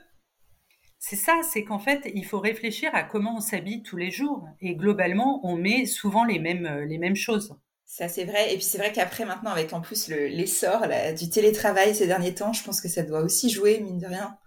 c'est 1.00 1.16
ça, 1.16 1.40
c'est 1.50 1.64
qu'en 1.64 1.80
fait, 1.80 2.12
il 2.14 2.26
faut 2.26 2.40
réfléchir 2.40 2.94
à 2.94 3.04
comment 3.04 3.38
on 3.38 3.40
s'habille 3.40 3.82
tous 3.84 3.96
les 3.96 4.12
jours. 4.12 4.46
Et 4.60 4.76
globalement, 4.76 5.40
on 5.46 5.56
met 5.56 5.86
souvent 5.86 6.26
les 6.26 6.40
mêmes, 6.40 6.66
euh, 6.66 6.86
les 6.86 6.98
mêmes 6.98 7.16
choses. 7.16 7.56
Ça, 7.86 8.10
c'est 8.10 8.26
vrai. 8.26 8.54
Et 8.54 8.58
puis, 8.58 8.66
c'est 8.66 8.78
vrai 8.78 8.92
qu'après, 8.92 9.24
maintenant, 9.24 9.52
avec 9.52 9.72
en 9.72 9.80
plus 9.80 10.10
l'essor 10.10 10.86
du 11.18 11.30
télétravail 11.30 11.96
ces 11.96 12.06
derniers 12.06 12.36
temps, 12.36 12.52
je 12.52 12.64
pense 12.64 12.82
que 12.82 12.90
ça 12.90 13.04
doit 13.04 13.22
aussi 13.22 13.50
jouer, 13.50 13.80
mine 13.80 13.98
de 13.98 14.08
rien. 14.08 14.38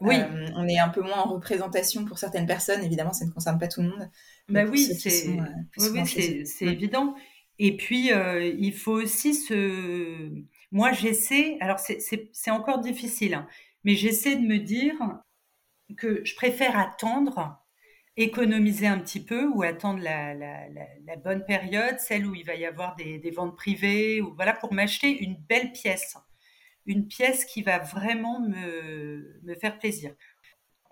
Oui. 0.00 0.16
Euh, 0.16 0.48
on 0.56 0.66
est 0.66 0.78
un 0.78 0.88
peu 0.88 1.00
moins 1.00 1.18
en 1.18 1.32
représentation 1.32 2.04
pour 2.04 2.18
certaines 2.18 2.46
personnes. 2.46 2.82
Évidemment, 2.82 3.12
ça 3.12 3.24
ne 3.24 3.30
concerne 3.30 3.58
pas 3.58 3.68
tout 3.68 3.80
le 3.80 3.88
monde. 3.88 4.10
Bah 4.48 4.64
oui, 4.64 4.92
c'est 4.98 5.28
euh, 5.28 5.42
oui, 5.78 6.44
c'est 6.44 6.66
évident. 6.66 7.14
Et 7.58 7.76
puis, 7.76 8.10
il 8.10 8.72
faut 8.74 9.00
aussi 9.00 9.34
se 9.34 10.28
moi, 10.72 10.92
j'essaie, 10.92 11.56
alors 11.60 11.78
c'est 11.78 12.50
encore 12.50 12.80
difficile, 12.80 13.34
hein, 13.34 13.48
mais 13.84 13.94
j'essaie 13.94 14.36
de 14.36 14.46
me 14.46 14.58
dire 14.58 14.96
que 15.96 16.24
je 16.24 16.34
préfère 16.36 16.78
attendre, 16.78 17.60
économiser 18.16 18.86
un 18.86 18.98
petit 18.98 19.24
peu 19.24 19.46
ou 19.46 19.62
attendre 19.62 20.00
la, 20.02 21.16
bonne 21.16 21.44
période, 21.44 21.98
celle 21.98 22.26
où 22.26 22.34
il 22.34 22.44
va 22.44 22.54
y 22.54 22.64
avoir 22.64 22.94
des, 22.96 23.30
ventes 23.30 23.56
privées, 23.56 24.20
ou 24.20 24.34
voilà, 24.34 24.52
pour 24.52 24.72
m'acheter 24.72 25.22
une 25.22 25.36
belle 25.36 25.72
pièce, 25.72 26.16
une 26.86 27.08
pièce 27.08 27.44
qui 27.44 27.62
va 27.62 27.78
vraiment 27.78 28.40
me, 28.40 29.40
me 29.42 29.54
faire 29.54 29.78
plaisir. 29.78 30.14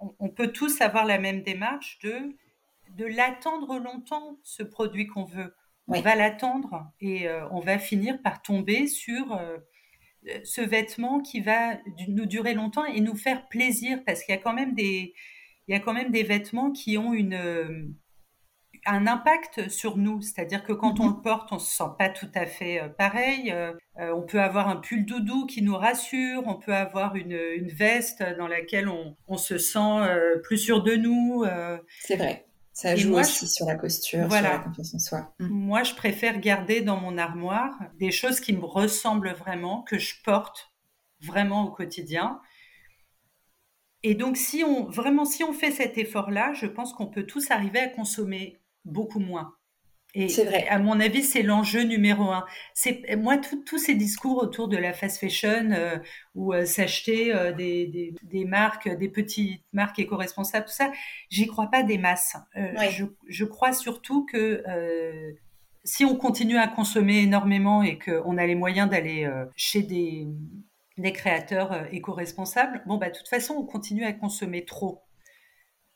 On, 0.00 0.28
peut 0.28 0.52
tous 0.52 0.80
avoir 0.80 1.04
la 1.06 1.18
même 1.18 1.42
démarche 1.42 1.98
de, 2.04 2.36
de 2.90 3.04
l'attendre 3.04 3.78
longtemps, 3.78 4.38
ce 4.44 4.62
produit 4.62 5.08
qu'on 5.08 5.24
veut 5.24 5.54
on 5.88 6.00
va 6.00 6.14
l'attendre 6.14 6.90
et 7.00 7.28
euh, 7.28 7.48
on 7.50 7.60
va 7.60 7.78
finir 7.78 8.20
par 8.22 8.42
tomber 8.42 8.86
sur 8.86 9.32
euh, 9.32 9.56
ce 10.44 10.60
vêtement 10.60 11.20
qui 11.20 11.40
va 11.40 11.78
nous 12.08 12.26
durer 12.26 12.54
longtemps 12.54 12.84
et 12.84 13.00
nous 13.00 13.16
faire 13.16 13.48
plaisir 13.48 14.02
parce 14.04 14.22
qu'il 14.22 14.34
y 14.34 14.38
a 14.38 14.40
quand 14.40 14.52
même 14.52 14.74
des, 14.74 15.14
il 15.66 15.72
y 15.72 15.74
a 15.74 15.80
quand 15.80 15.94
même 15.94 16.10
des 16.10 16.22
vêtements 16.22 16.70
qui 16.70 16.98
ont 16.98 17.14
une, 17.14 17.94
un 18.86 19.06
impact 19.06 19.68
sur 19.68 19.96
nous. 19.96 20.20
C'est-à-dire 20.22 20.64
que 20.64 20.72
quand 20.72 21.00
on 21.00 21.04
mhm. 21.04 21.16
le 21.16 21.22
porte, 21.22 21.52
on 21.52 21.58
se 21.58 21.74
sent 21.74 21.90
pas 21.98 22.08
tout 22.08 22.30
à 22.34 22.46
fait 22.46 22.80
euh, 22.80 22.88
pareil. 22.88 23.50
Euh, 23.52 23.72
euh, 23.98 24.14
on 24.14 24.22
peut 24.22 24.40
avoir 24.40 24.68
un 24.68 24.76
pull 24.76 25.04
doudou 25.04 25.46
qui 25.46 25.62
nous 25.62 25.76
rassure. 25.76 26.42
On 26.46 26.54
peut 26.54 26.74
avoir 26.74 27.16
une, 27.16 27.36
veste 27.68 28.24
dans 28.38 28.48
laquelle 28.48 28.88
on, 28.88 29.36
se 29.36 29.58
sent 29.58 30.00
plus 30.42 30.58
sûr 30.58 30.82
de 30.82 30.96
nous. 30.96 31.44
C'est 32.00 32.16
vrai. 32.16 32.47
Ça 32.78 32.94
joue 32.94 33.18
aussi 33.18 33.48
sur 33.48 33.66
la 33.66 33.74
posture, 33.74 34.32
sur 34.32 34.40
la 34.40 34.58
confiance 34.60 34.94
en 34.94 34.98
soi. 35.00 35.34
Mm. 35.40 35.48
Moi, 35.48 35.82
je 35.82 35.94
préfère 35.94 36.38
garder 36.38 36.80
dans 36.80 36.96
mon 36.96 37.18
armoire 37.18 37.76
des 37.98 38.12
choses 38.12 38.38
qui 38.38 38.52
me 38.52 38.64
ressemblent 38.64 39.32
vraiment, 39.32 39.82
que 39.82 39.98
je 39.98 40.14
porte 40.22 40.72
vraiment 41.20 41.64
au 41.64 41.72
quotidien. 41.72 42.40
Et 44.04 44.14
donc, 44.14 44.36
si 44.36 44.62
on 44.62 44.88
vraiment, 44.90 45.24
si 45.24 45.42
on 45.42 45.52
fait 45.52 45.72
cet 45.72 45.98
effort-là, 45.98 46.52
je 46.54 46.66
pense 46.66 46.92
qu'on 46.92 47.08
peut 47.08 47.26
tous 47.26 47.50
arriver 47.50 47.80
à 47.80 47.88
consommer 47.88 48.60
beaucoup 48.84 49.18
moins. 49.18 49.56
Et 50.14 50.28
c'est 50.28 50.44
vrai. 50.44 50.66
à 50.68 50.78
mon 50.78 51.00
avis, 51.00 51.22
c'est 51.22 51.42
l'enjeu 51.42 51.82
numéro 51.82 52.30
un. 52.30 52.46
C'est 52.72 53.16
moi 53.16 53.36
tous 53.36 53.78
ces 53.78 53.94
discours 53.94 54.42
autour 54.42 54.68
de 54.68 54.76
la 54.76 54.94
fast 54.94 55.20
fashion 55.20 55.70
euh, 55.70 55.98
ou 56.34 56.54
euh, 56.54 56.64
s'acheter 56.64 57.34
euh, 57.34 57.52
des, 57.52 58.14
des, 58.22 58.44
marques, 58.46 58.88
des 58.88 59.08
petites 59.08 59.62
marques 59.72 59.98
éco-responsables, 59.98 60.64
tout 60.66 60.72
ça, 60.72 60.90
j'y 61.28 61.46
crois 61.46 61.66
pas 61.70 61.82
des 61.82 61.98
masses. 61.98 62.36
Je, 62.54 63.04
je, 63.28 63.44
crois 63.44 63.72
surtout 63.72 64.24
que 64.24 64.64
si 65.84 66.04
on 66.06 66.16
continue 66.16 66.56
à 66.56 66.68
consommer 66.68 67.18
énormément 67.18 67.82
et 67.82 67.98
qu'on 67.98 68.38
a 68.38 68.46
les 68.46 68.54
moyens 68.54 68.88
d'aller 68.88 69.30
chez 69.56 69.82
des, 69.82 70.26
des 70.96 71.12
créateurs 71.12 71.86
éco-responsables, 71.92 72.82
bon 72.86 72.96
bah 72.96 73.10
de 73.10 73.16
toute 73.16 73.28
façon 73.28 73.54
on 73.54 73.64
continue 73.66 74.04
à 74.04 74.12
consommer 74.14 74.64
trop. 74.64 75.02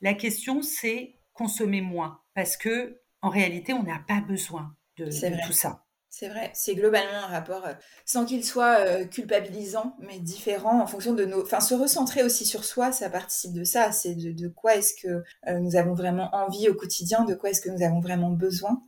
La 0.02 0.12
question 0.12 0.60
c'est 0.60 1.14
consommer 1.32 1.80
moins 1.80 2.20
parce 2.34 2.56
que 2.58 3.01
en 3.22 3.30
réalité, 3.30 3.72
on 3.72 3.82
n'a 3.84 4.00
pas 4.06 4.20
besoin 4.20 4.74
de, 4.98 5.06
tout 5.46 5.52
ça. 5.52 5.84
C'est 6.10 6.28
vrai, 6.28 6.50
c'est 6.52 6.74
globalement 6.74 7.24
un 7.24 7.26
rapport 7.26 7.64
euh, 7.64 7.72
sans 8.04 8.26
qu'il 8.26 8.44
soit 8.44 8.80
euh, 8.80 9.06
culpabilisant, 9.06 9.96
mais 10.00 10.18
différent 10.18 10.82
en 10.82 10.86
fonction 10.86 11.14
de 11.14 11.24
nos. 11.24 11.42
Enfin, 11.42 11.60
se 11.60 11.74
recentrer 11.74 12.22
aussi 12.22 12.44
sur 12.44 12.64
soi, 12.64 12.92
ça 12.92 13.08
participe 13.08 13.54
de 13.54 13.64
ça. 13.64 13.92
C'est 13.92 14.14
de, 14.14 14.48
quoi 14.48 14.76
est-ce 14.76 14.92
que 15.00 15.22
euh, 15.48 15.58
nous 15.58 15.74
avons 15.74 15.94
vraiment 15.94 16.28
envie 16.34 16.68
au 16.68 16.74
quotidien, 16.74 17.24
de 17.24 17.34
quoi 17.34 17.48
est-ce 17.48 17.62
que 17.62 17.70
nous 17.70 17.82
avons 17.82 18.00
vraiment 18.00 18.30
besoin. 18.30 18.82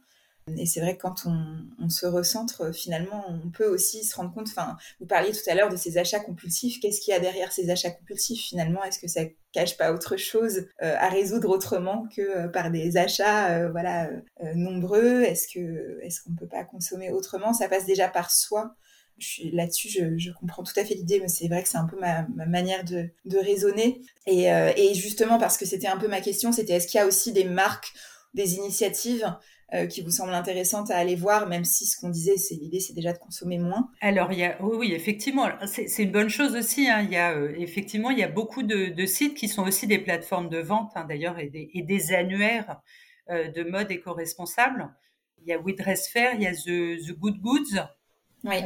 Et 0.59 0.66
c'est 0.66 0.80
vrai 0.80 0.96
que 0.96 1.02
quand 1.02 1.26
on, 1.26 1.88
se 1.88 2.07
recentre, 2.07 2.74
finalement, 2.74 3.24
on 3.28 3.50
peut 3.50 3.66
aussi 3.66 4.04
se 4.04 4.14
rendre 4.14 4.33
compte, 4.33 4.48
enfin, 4.48 4.76
vous 5.00 5.07
parliez 5.07 5.33
tout 5.33 5.48
à 5.48 5.54
l'heure 5.54 5.70
de 5.70 5.76
ces 5.76 5.96
achats 5.96 6.20
compulsifs, 6.20 6.80
qu'est-ce 6.80 7.00
qu'il 7.00 7.12
y 7.12 7.16
a 7.16 7.20
derrière 7.20 7.50
ces 7.50 7.70
achats 7.70 7.90
compulsifs 7.90 8.42
finalement? 8.42 8.85
Est-ce 8.85 8.98
que 8.98 9.09
ça 9.09 9.22
cache 9.52 9.78
pas 9.78 9.92
autre 9.92 10.16
chose 10.16 10.66
euh, 10.83 10.96
à 10.98 11.09
résoudre 11.09 11.48
autrement 11.48 12.07
que 12.14 12.20
euh, 12.20 12.48
par 12.48 12.70
des 12.70 12.96
achats 12.98 13.52
euh, 13.52 13.70
voilà, 13.70 14.11
nombreux? 14.54 15.22
Est-ce 15.22 15.48
que 15.48 15.98
est-ce 16.02 16.22
qu'on 16.22 16.35
peut 16.35 16.48
pas 16.48 16.64
consommer 16.64 17.11
autrement? 17.11 17.54
Ça 17.54 17.68
passe 17.68 17.87
déjà 17.87 18.09
par 18.09 18.30
soi. 18.30 18.74
Là-dessus, 19.52 19.88
je, 20.18 20.30
comprends 20.33 20.64
tout 20.64 20.78
à 20.78 20.85
fait 20.85 20.94
l'idée, 20.94 21.20
mais 21.20 21.28
c'est 21.28 21.46
vrai 21.46 21.62
que 21.62 21.68
c'est 21.68 21.78
un 21.78 21.87
peu 21.87 21.98
ma, 22.00 22.26
manière 22.46 22.85
de, 22.85 23.38
raisonner. 23.38 24.02
Et 24.26 24.92
justement, 24.94 25.38
parce 25.38 25.57
que 25.57 25.64
c'était 25.64 25.87
un 25.87 25.96
peu 25.96 26.09
ma 26.09 26.20
question, 26.20 26.50
c'était 26.50 26.74
est-ce 26.74 26.88
qu'il 26.88 26.98
y 26.98 27.00
a 27.00 27.07
aussi 27.07 27.33
des 27.33 27.44
marques, 27.44 27.92
des 28.35 28.57
initiatives 28.57 29.33
euh, 29.72 29.87
qui 29.87 30.03
vous 30.03 30.11
semblent 30.11 30.35
intéressantes 30.35 30.90
à 30.90 30.98
aller 30.98 31.16
voir, 31.16 31.48
même 31.48 31.64
si 31.64 31.87
ce 31.87 31.98
qu'on 31.98 32.11
disait, 32.11 32.37
c'est 32.37 32.55
l'idée, 32.55 32.81
c'est 32.81 32.92
déjà 32.92 33.14
de 33.14 33.18
consommer 33.18 33.59
moins. 33.59 33.88
Alors, 34.03 34.31
il 34.31 34.38
y 34.38 34.44
a, 34.44 34.62
oui, 34.62 34.92
effectivement, 34.92 35.48
c'est 35.66 36.03
une 36.03 36.12
bonne 36.12 36.29
chose 36.29 36.55
aussi. 36.55 36.87
Hein. 36.87 37.00
Il 37.00 37.11
y 37.11 37.16
a 37.16 37.33
euh, 37.33 37.55
effectivement, 37.57 38.11
il 38.11 38.18
y 38.18 38.22
a 38.22 38.29
beaucoup 38.29 38.62
de, 38.62 39.07
sites 39.07 39.35
qui 39.35 39.48
sont 39.48 39.62
aussi 39.62 39.87
des 39.87 39.98
plateformes 39.98 40.50
de 40.50 40.59
vente, 40.59 40.92
hein, 40.96 41.07
d'ailleurs, 41.09 41.38
et, 41.38 41.48
des, 41.48 42.12
annuaires 42.12 42.83
euh, 43.31 43.50
de 43.50 43.64
mode 43.64 43.90
éco-responsable. 43.90 44.90
Il 45.40 45.48
y 45.48 45.53
a 45.55 45.59
We 45.59 45.74
Dress 45.74 46.09
Fair, 46.09 46.35
il 46.35 46.42
y 46.42 46.46
a 46.46 46.53
The, 46.53 47.12
Good 47.18 47.40
Goods. 47.40 47.81
Oui. 48.44 48.57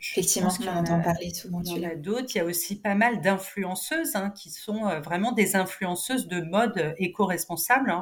Effectivement, 0.00 0.50
on 0.60 0.76
entend 0.78 1.02
parler 1.02 1.34
souvent. 1.34 1.60
Il 1.62 1.82
y 1.82 1.86
en 1.86 1.90
a 1.90 1.94
d'autres. 1.94 2.34
Il 2.34 2.38
y 2.38 2.40
a 2.40 2.44
aussi 2.46 2.80
pas 2.80 2.94
mal 2.94 3.20
d'influenceuses 3.20 4.16
hein, 4.16 4.30
qui 4.30 4.48
sont 4.48 5.00
vraiment 5.00 5.32
des 5.32 5.56
influenceuses 5.56 6.26
de 6.26 6.40
mode 6.40 6.94
éco-responsable. 6.98 7.92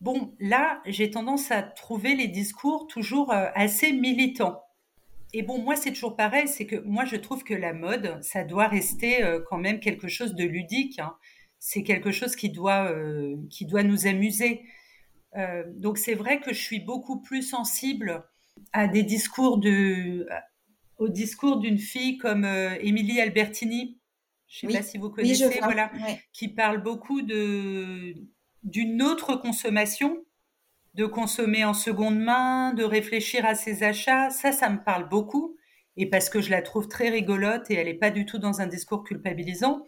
Bon, 0.00 0.34
là, 0.40 0.80
j'ai 0.86 1.10
tendance 1.10 1.50
à 1.50 1.62
trouver 1.62 2.14
les 2.14 2.28
discours 2.28 2.86
toujours 2.86 3.32
euh, 3.32 3.48
assez 3.54 3.92
militants. 3.92 4.62
Et 5.34 5.42
bon, 5.42 5.58
moi, 5.58 5.76
c'est 5.76 5.92
toujours 5.92 6.16
pareil, 6.16 6.48
c'est 6.48 6.66
que 6.66 6.76
moi, 6.76 7.04
je 7.04 7.16
trouve 7.16 7.44
que 7.44 7.52
la 7.52 7.74
mode, 7.74 8.18
ça 8.22 8.42
doit 8.42 8.66
rester 8.66 9.22
euh, 9.22 9.40
quand 9.48 9.58
même 9.58 9.78
quelque 9.78 10.08
chose 10.08 10.34
de 10.34 10.44
ludique. 10.44 10.98
Hein. 10.98 11.14
C'est 11.58 11.82
quelque 11.82 12.12
chose 12.12 12.34
qui 12.34 12.48
doit, 12.48 12.90
euh, 12.90 13.36
qui 13.50 13.66
doit 13.66 13.82
nous 13.82 14.06
amuser. 14.06 14.62
donc, 15.76 15.98
c'est 15.98 16.14
vrai 16.14 16.40
que 16.40 16.52
je 16.52 16.60
suis 16.60 16.80
beaucoup 16.80 17.20
plus 17.20 17.42
sensible 17.42 18.24
à 18.72 18.88
des 18.88 19.02
discours 19.02 19.58
de, 19.58 20.26
au 20.98 21.08
discours 21.08 21.58
d'une 21.58 21.78
fille 21.78 22.16
comme 22.16 22.44
Émilie 22.80 23.20
Albertini. 23.20 24.00
Je 24.48 24.66
ne 24.66 24.72
sais 24.72 24.78
pas 24.78 24.82
si 24.82 24.98
vous 24.98 25.10
connaissez, 25.10 25.60
voilà, 25.62 25.92
qui 26.32 26.48
parle 26.48 26.82
beaucoup 26.82 27.22
de 27.22 28.14
d'une 28.62 29.02
autre 29.02 29.36
consommation, 29.36 30.24
de 30.94 31.06
consommer 31.06 31.64
en 31.64 31.74
seconde 31.74 32.18
main, 32.18 32.74
de 32.74 32.84
réfléchir 32.84 33.44
à 33.46 33.54
ses 33.54 33.82
achats, 33.82 34.30
ça, 34.30 34.52
ça 34.52 34.68
me 34.68 34.82
parle 34.82 35.08
beaucoup. 35.08 35.56
Et 35.96 36.08
parce 36.08 36.28
que 36.28 36.40
je 36.40 36.50
la 36.50 36.62
trouve 36.62 36.88
très 36.88 37.10
rigolote 37.10 37.70
et 37.70 37.74
elle 37.74 37.86
n'est 37.86 37.94
pas 37.94 38.10
du 38.10 38.26
tout 38.26 38.38
dans 38.38 38.60
un 38.60 38.66
discours 38.66 39.04
culpabilisant, 39.04 39.84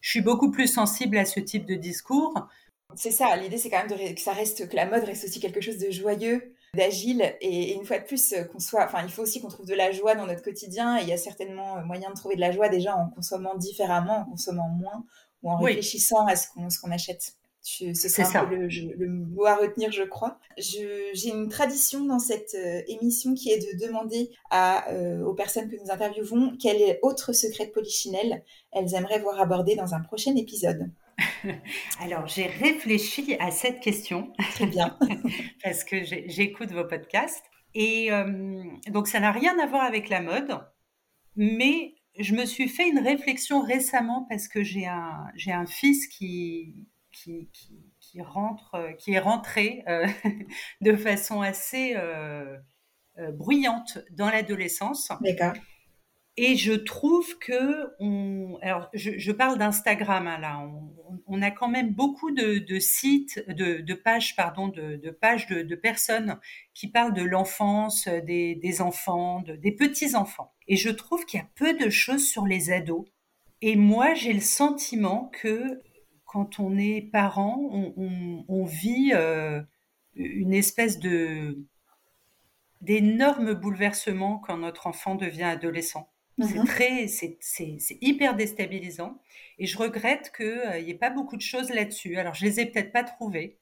je 0.00 0.10
suis 0.10 0.20
beaucoup 0.20 0.50
plus 0.50 0.68
sensible 0.68 1.18
à 1.18 1.24
ce 1.24 1.40
type 1.40 1.66
de 1.66 1.74
discours. 1.74 2.46
C'est 2.94 3.10
ça, 3.10 3.34
l'idée 3.36 3.58
c'est 3.58 3.70
quand 3.70 3.84
même 3.84 4.14
que 4.14 4.20
ça 4.20 4.32
reste, 4.32 4.68
que 4.68 4.76
la 4.76 4.86
mode 4.86 5.04
reste 5.04 5.24
aussi 5.24 5.40
quelque 5.40 5.60
chose 5.60 5.78
de 5.78 5.90
joyeux, 5.90 6.54
d'agile, 6.74 7.34
et, 7.40 7.74
une 7.74 7.84
fois 7.84 7.98
de 7.98 8.04
plus 8.04 8.34
qu'on 8.52 8.60
soit, 8.60 8.84
enfin 8.84 9.02
il 9.02 9.10
faut 9.10 9.22
aussi 9.22 9.40
qu'on 9.40 9.48
trouve 9.48 9.66
de 9.66 9.74
la 9.74 9.90
joie 9.90 10.14
dans 10.14 10.26
notre 10.26 10.42
quotidien, 10.42 10.98
et 10.98 11.02
il 11.02 11.08
y 11.08 11.12
a 11.12 11.16
certainement 11.16 11.84
moyen 11.84 12.10
de 12.10 12.14
trouver 12.14 12.36
de 12.36 12.40
la 12.40 12.52
joie 12.52 12.68
déjà 12.68 12.94
en 12.94 13.08
consommant 13.10 13.56
différemment, 13.56 14.20
en 14.20 14.24
consommant 14.26 14.68
moins, 14.68 15.04
ou 15.42 15.50
en 15.50 15.56
réfléchissant 15.56 16.26
à 16.26 16.36
ce 16.36 16.46
qu'on 16.48 16.90
achète. 16.92 17.34
C'est 17.68 17.94
ça. 17.94 18.44
le, 18.44 18.68
le, 18.68 19.08
mot 19.08 19.44
à 19.44 19.56
retenir, 19.56 19.90
je 19.90 20.04
crois. 20.04 20.38
J'ai 20.56 21.28
une 21.28 21.48
tradition 21.48 22.04
dans 22.04 22.20
cette 22.20 22.54
euh, 22.54 22.82
émission 22.86 23.34
qui 23.34 23.50
est 23.50 23.58
de 23.58 23.84
demander 23.84 24.30
à, 24.50 24.88
euh, 24.92 25.24
aux 25.24 25.34
personnes 25.34 25.68
que 25.68 25.74
nous 25.74 25.90
interviewons 25.90 26.56
quel 26.62 26.80
est 26.80 27.00
autre 27.02 27.32
secret 27.32 27.66
de 27.66 27.72
Polichinelle 27.72 28.44
elles 28.70 28.94
aimeraient 28.94 29.18
voir 29.18 29.40
abordé 29.40 29.74
dans 29.74 29.94
un 29.94 30.00
prochain 30.00 30.36
épisode. 30.36 30.92
Alors, 32.00 32.28
j'ai 32.28 32.46
réfléchi 32.46 33.36
à 33.40 33.50
cette 33.50 33.80
question. 33.80 34.32
Très 34.52 34.66
bien. 34.66 34.96
parce 35.64 35.82
que 35.82 36.04
j'écoute 36.04 36.70
vos 36.70 36.84
podcasts. 36.84 37.44
Et 37.74 38.12
euh, 38.12 38.62
donc, 38.90 39.08
ça 39.08 39.18
n'a 39.18 39.32
rien 39.32 39.58
à 39.58 39.66
voir 39.66 39.82
avec 39.82 40.08
la 40.08 40.20
mode, 40.20 40.60
mais 41.34 41.94
je 42.18 42.34
me 42.34 42.44
suis 42.44 42.68
fait 42.68 42.88
une 42.88 43.00
réflexion 43.00 43.60
récemment 43.60 44.24
parce 44.28 44.46
que 44.46 44.62
j'ai 44.62 44.86
un, 44.86 45.32
un 45.48 45.66
fils 45.66 46.06
qui, 46.06 46.74
qui, 47.24 48.20
rentre, 48.20 48.74
euh, 48.74 48.92
qui 48.92 49.12
est 49.12 49.18
rentré 49.18 49.82
euh, 49.88 50.06
de 50.80 50.94
façon 50.96 51.40
assez 51.40 51.94
euh, 51.96 52.56
bruyante 53.32 53.98
dans 54.10 54.30
l'adolescence. 54.30 55.10
D'accord. 55.20 55.54
Et 56.38 56.54
je 56.56 56.74
trouve 56.74 57.38
que, 57.38 57.94
on, 57.98 58.58
alors 58.60 58.90
je, 58.92 59.32
parle 59.32 59.56
d'Instagram 59.56 60.26
hein, 60.26 60.38
là, 60.38 60.70
on, 61.26 61.40
a 61.40 61.50
quand 61.50 61.68
même 61.68 61.94
beaucoup 61.94 62.30
de, 62.30 62.78
sites, 62.78 63.42
de, 63.48 63.94
pages, 63.94 64.36
pardon, 64.36 64.68
de, 64.68 65.10
pages 65.10 65.46
de, 65.46 65.74
personnes 65.74 66.38
qui 66.74 66.88
parlent 66.88 67.14
de 67.14 67.22
l'enfance, 67.22 68.06
des, 68.06 68.82
enfants, 68.82 69.42
des 69.46 69.72
petits 69.72 70.14
enfants. 70.14 70.52
Et 70.68 70.76
je 70.76 70.90
trouve 70.90 71.24
qu'il 71.24 71.40
y 71.40 71.42
a 71.42 71.48
peu 71.54 71.72
de 71.72 71.88
choses 71.88 72.28
sur 72.28 72.44
les 72.44 72.70
ados. 72.70 73.06
Et 73.62 73.74
moi, 73.74 74.12
j'ai 74.12 74.34
le 74.34 74.40
sentiment 74.40 75.30
que 75.32 75.80
quand 76.26 76.58
on 76.58 76.76
est 76.76 77.00
parent, 77.00 77.58
on, 78.48 78.64
vit 78.64 79.12
euh, 79.14 79.62
une 80.14 80.52
espèce 80.52 80.98
de 80.98 81.58
d'énorme 82.82 83.54
bouleversement 83.54 84.38
quand 84.38 84.58
notre 84.58 84.86
enfant 84.86 85.14
devient 85.14 85.44
adolescent. 85.44 86.10
C'est 86.38 86.58
mhm. 86.58 86.66
très, 86.66 87.08
c'est, 87.08 87.38
hyper 88.02 88.36
déstabilisant. 88.36 89.18
Et 89.58 89.66
je 89.66 89.78
regrette 89.78 90.30
qu'il 90.36 90.84
n'y 90.84 90.90
ait 90.90 90.98
pas 90.98 91.08
beaucoup 91.08 91.36
de 91.36 91.42
choses 91.42 91.70
là-dessus. 91.70 92.18
Alors, 92.18 92.34
je 92.34 92.44
les 92.44 92.60
ai 92.60 92.66
peut-être 92.66 92.92
pas 92.92 93.04
trouvées. 93.04 93.56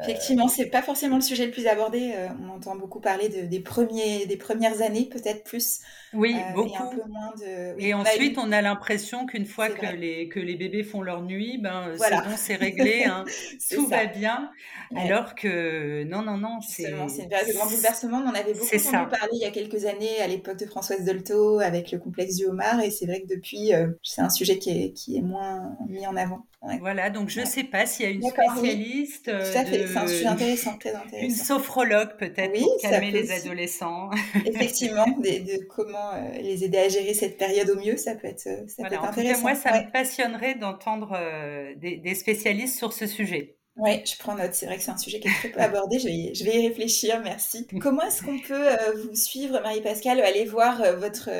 Effectivement, 0.00 0.48
c'est 0.48 0.66
pas 0.66 0.80
forcément 0.80 1.16
le 1.16 1.22
sujet 1.22 1.44
le 1.44 1.52
plus 1.52 1.66
abordé. 1.66 2.12
Euh, 2.14 2.28
on 2.42 2.48
entend 2.48 2.74
beaucoup 2.76 2.98
parler 2.98 3.28
de, 3.28 3.42
des, 3.42 3.60
premiers, 3.60 4.24
des 4.24 4.38
premières 4.38 4.80
années, 4.80 5.04
peut-être 5.04 5.44
plus. 5.44 5.80
Oui, 6.14 6.34
beaucoup. 6.54 6.70
Et, 6.70 6.76
un 6.76 6.86
peu 6.86 7.02
moins 7.08 7.32
de... 7.38 7.74
et 7.78 7.92
ensuite, 7.92 8.38
on 8.38 8.52
a 8.52 8.62
l'impression 8.62 9.26
qu'une 9.26 9.44
fois 9.44 9.68
que 9.68 9.84
les, 9.94 10.28
que 10.28 10.40
les 10.40 10.56
bébés 10.56 10.82
font 10.82 11.02
leur 11.02 11.22
nuit, 11.22 11.58
ben, 11.58 11.92
voilà. 11.98 12.24
c'est 12.36 12.54
réglé, 12.54 13.04
hein. 13.06 13.26
tout 13.70 13.86
va 13.86 14.06
bien. 14.06 14.50
Alors 14.96 15.34
que 15.34 16.04
non, 16.04 16.22
non, 16.22 16.38
non. 16.38 16.60
C'est 16.62 16.84
une 16.84 17.28
période 17.28 17.48
de 17.48 17.52
grand 17.52 17.66
bouleversement. 17.66 18.22
On 18.24 18.28
en 18.30 18.34
avait 18.34 18.54
beaucoup 18.54 18.74
entendu 18.74 19.10
parler 19.10 19.32
il 19.32 19.42
y 19.42 19.44
a 19.44 19.50
quelques 19.50 19.84
années, 19.84 20.20
à 20.22 20.26
l'époque 20.26 20.58
de 20.58 20.66
Françoise 20.66 21.04
Dolto, 21.04 21.60
avec 21.60 21.92
le 21.92 21.98
complexe 21.98 22.36
du 22.36 22.46
homard. 22.46 22.80
Et 22.80 22.90
c'est 22.90 23.06
vrai 23.06 23.20
que 23.20 23.28
depuis, 23.28 23.74
euh, 23.74 23.88
c'est 24.02 24.22
un 24.22 24.30
sujet 24.30 24.58
qui 24.58 24.70
est, 24.70 24.92
qui 24.92 25.18
est 25.18 25.22
moins 25.22 25.76
mis 25.86 26.06
en 26.06 26.16
avant. 26.16 26.46
Voilà, 26.80 27.10
donc 27.10 27.28
je 27.28 27.40
ne 27.40 27.44
sais 27.44 27.64
pas 27.64 27.86
s'il 27.86 28.06
y 28.06 28.08
a 28.08 28.12
une 28.12 28.22
spécialiste. 28.22 29.24
Tout 29.24 29.58
à 29.58 29.64
fait, 29.64 29.86
c'est 29.86 29.96
un 29.96 30.06
sujet 30.06 30.26
intéressant, 30.26 30.78
très 30.78 30.94
intéressant. 30.94 31.26
Une 31.26 31.34
sophrologue 31.34 32.16
peut-être 32.18 32.52
pour 32.52 32.80
calmer 32.80 33.10
les 33.10 33.32
adolescents. 33.32 34.10
Effectivement, 34.46 35.06
de, 35.06 35.64
comment 35.66 36.12
euh, 36.14 36.38
les 36.40 36.64
aider 36.64 36.78
à 36.78 36.88
gérer 36.88 37.14
cette 37.14 37.36
période 37.36 37.68
au 37.68 37.76
mieux, 37.76 37.96
ça 37.96 38.14
peut 38.14 38.28
être, 38.28 38.46
euh, 38.46 38.66
ça 38.68 38.84
peut 38.84 38.94
être 38.94 39.04
intéressant. 39.04 39.42
moi, 39.42 39.54
ça 39.56 39.72
me 39.72 39.90
passionnerait 39.90 40.54
d'entendre 40.54 41.16
euh, 41.16 41.74
des, 41.76 42.14
spécialistes 42.14 42.78
sur 42.78 42.92
ce 42.92 43.06
sujet. 43.06 43.56
Oui, 43.76 44.04
je 44.04 44.16
prends 44.18 44.34
note. 44.34 44.52
C'est 44.54 44.66
vrai 44.66 44.76
que 44.76 44.82
c'est 44.82 44.90
un 44.90 44.98
sujet 44.98 45.18
qui 45.20 45.28
est 45.28 45.32
très 45.32 45.48
peu 45.50 45.60
abordé. 45.60 45.98
Je 45.98 46.06
vais, 46.06 46.12
y, 46.12 46.34
je 46.34 46.44
vais 46.44 46.62
y 46.62 46.68
réfléchir. 46.68 47.20
Merci. 47.22 47.66
Comment 47.80 48.02
est-ce 48.02 48.22
qu'on 48.22 48.38
peut 48.38 48.68
vous 49.02 49.14
suivre, 49.14 49.60
Marie-Pascale 49.60 50.20
Aller 50.20 50.44
voir 50.44 50.82
votre, 50.98 51.30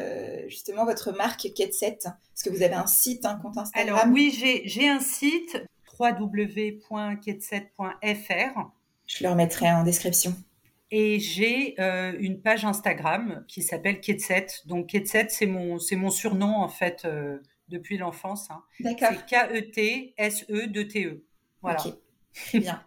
justement 0.49 0.85
votre 0.85 1.12
marque 1.12 1.49
Ketset 1.55 1.99
Est-ce 2.05 2.45
que 2.45 2.51
vous 2.51 2.62
avez 2.62 2.74
un 2.74 2.87
site, 2.87 3.26
un 3.26 3.37
compte 3.37 3.59
Instagram 3.59 3.97
Alors 3.97 4.12
oui, 4.12 4.33
j'ai 4.64 4.89
un 4.89 5.01
site 5.01 5.62
www.ketset.fr. 5.99 6.83
Je 9.07 9.24
le 9.24 9.30
remettrai 9.30 9.70
en 9.70 9.83
description. 9.83 10.35
Et 10.91 11.20
j'ai 11.20 11.74
euh, 11.80 12.12
une 12.18 12.41
page 12.43 12.64
Instagram 12.64 13.45
qui 13.49 13.62
s'appelle 13.62 14.01
Ketset. 14.01 14.47
Donc 14.66 14.89
Ketset, 14.89 15.28
c'est 15.30 15.47
mon, 15.47 15.78
mon 15.93 16.11
surnom 16.11 16.57
en 16.57 16.68
fait 16.68 17.05
euh, 17.05 17.39
depuis 17.68 17.97
l'enfance. 17.97 18.51
Hein. 18.51 18.62
D'accord. 18.80 19.09
C'est 19.11 19.26
K-E-T-S-E-D-T-E. 19.26 21.09
E. 21.09 21.24
Voilà. 21.62 21.87
Ok, 21.87 21.95
très 22.35 22.61
bien. 22.61 22.85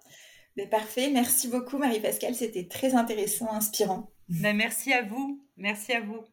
Mais 0.57 0.67
parfait, 0.67 1.09
merci 1.11 1.47
beaucoup 1.49 1.77
Marie-Pascale, 1.77 2.35
c'était 2.35 2.67
très 2.67 2.93
intéressant, 2.93 3.51
inspirant. 3.51 4.11
Ben, 4.29 4.55
merci 4.55 4.93
à 4.93 5.03
vous, 5.03 5.43
merci 5.57 5.91
à 5.93 6.01
vous. 6.01 6.23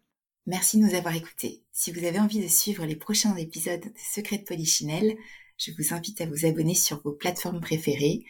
Merci 0.46 0.78
de 0.78 0.84
nous 0.84 0.94
avoir 0.94 1.14
écoutés. 1.14 1.62
Si 1.72 1.92
vous 1.92 2.04
avez 2.04 2.18
envie 2.18 2.40
de 2.40 2.48
suivre 2.48 2.84
les 2.84 2.96
prochains 2.96 3.36
épisodes 3.36 3.80
de 3.80 3.92
Secrets 4.12 4.38
de 4.38 4.44
Polichinelle, 4.44 5.16
je 5.56 5.70
vous 5.78 5.94
invite 5.94 6.20
à 6.20 6.26
vous 6.26 6.46
abonner 6.46 6.74
sur 6.74 7.00
vos 7.02 7.12
plateformes 7.12 7.60
préférées, 7.60 8.24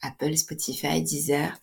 Apple, 0.00 0.36
Spotify, 0.36 1.02
Deezer. 1.02 1.60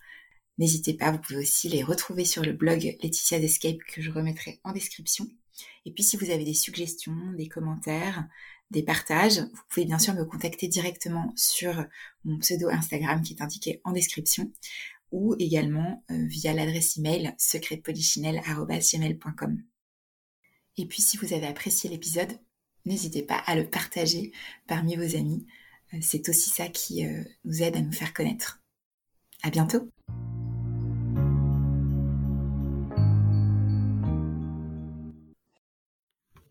N'hésitez 0.58 0.94
pas, 0.94 1.12
vous 1.12 1.20
pouvez 1.20 1.40
aussi 1.40 1.70
les 1.70 1.84
retrouver 1.84 2.26
sur 2.26 2.44
le 2.44 2.54
blog 2.54 2.96
Laetitia's 3.02 3.44
Escape 3.44 3.80
que 3.88 4.02
je 4.02 4.12
remettrai 4.12 4.60
en 4.64 4.74
description. 4.74 5.28
Et 5.86 5.92
puis 5.92 6.04
si 6.04 6.18
vous 6.18 6.30
avez 6.30 6.44
des 6.44 6.54
suggestions, 6.54 7.34
des 7.38 7.48
commentaires, 7.48 8.28
des 8.72 8.84
partages, 8.84 9.40
vous 9.40 9.62
pouvez 9.70 9.86
bien 9.86 10.00
sûr 10.00 10.14
me 10.14 10.26
contacter 10.26 10.68
directement 10.68 11.32
sur 11.36 11.86
mon 12.24 12.40
pseudo 12.40 12.70
Instagram 12.70 13.22
qui 13.22 13.34
est 13.34 13.42
indiqué 13.42 13.82
en 13.84 13.92
description 13.92 14.52
ou 15.12 15.36
également 15.40 16.04
euh, 16.12 16.26
via 16.28 16.54
l'adresse 16.54 16.98
email 16.98 17.34
secretpolichinelle.com. 17.38 19.64
Et 20.78 20.88
puis 20.88 21.02
si 21.02 21.18
vous 21.18 21.34
avez 21.34 21.48
apprécié 21.48 21.90
l'épisode, 21.90 22.40
n'hésitez 22.86 23.24
pas 23.24 23.42
à 23.46 23.56
le 23.56 23.70
partager 23.70 24.32
parmi 24.68 24.96
vos 24.96 25.16
amis. 25.16 25.46
Euh, 25.94 25.98
c'est 26.02 26.30
aussi 26.30 26.50
ça 26.50 26.68
qui 26.68 27.06
euh, 27.06 27.24
nous 27.46 27.64
aide 27.64 27.78
à 27.78 27.82
nous 27.82 27.94
faire 27.94 28.14
connaître. 28.14 28.62
À 29.44 29.50
bientôt! 29.50 29.90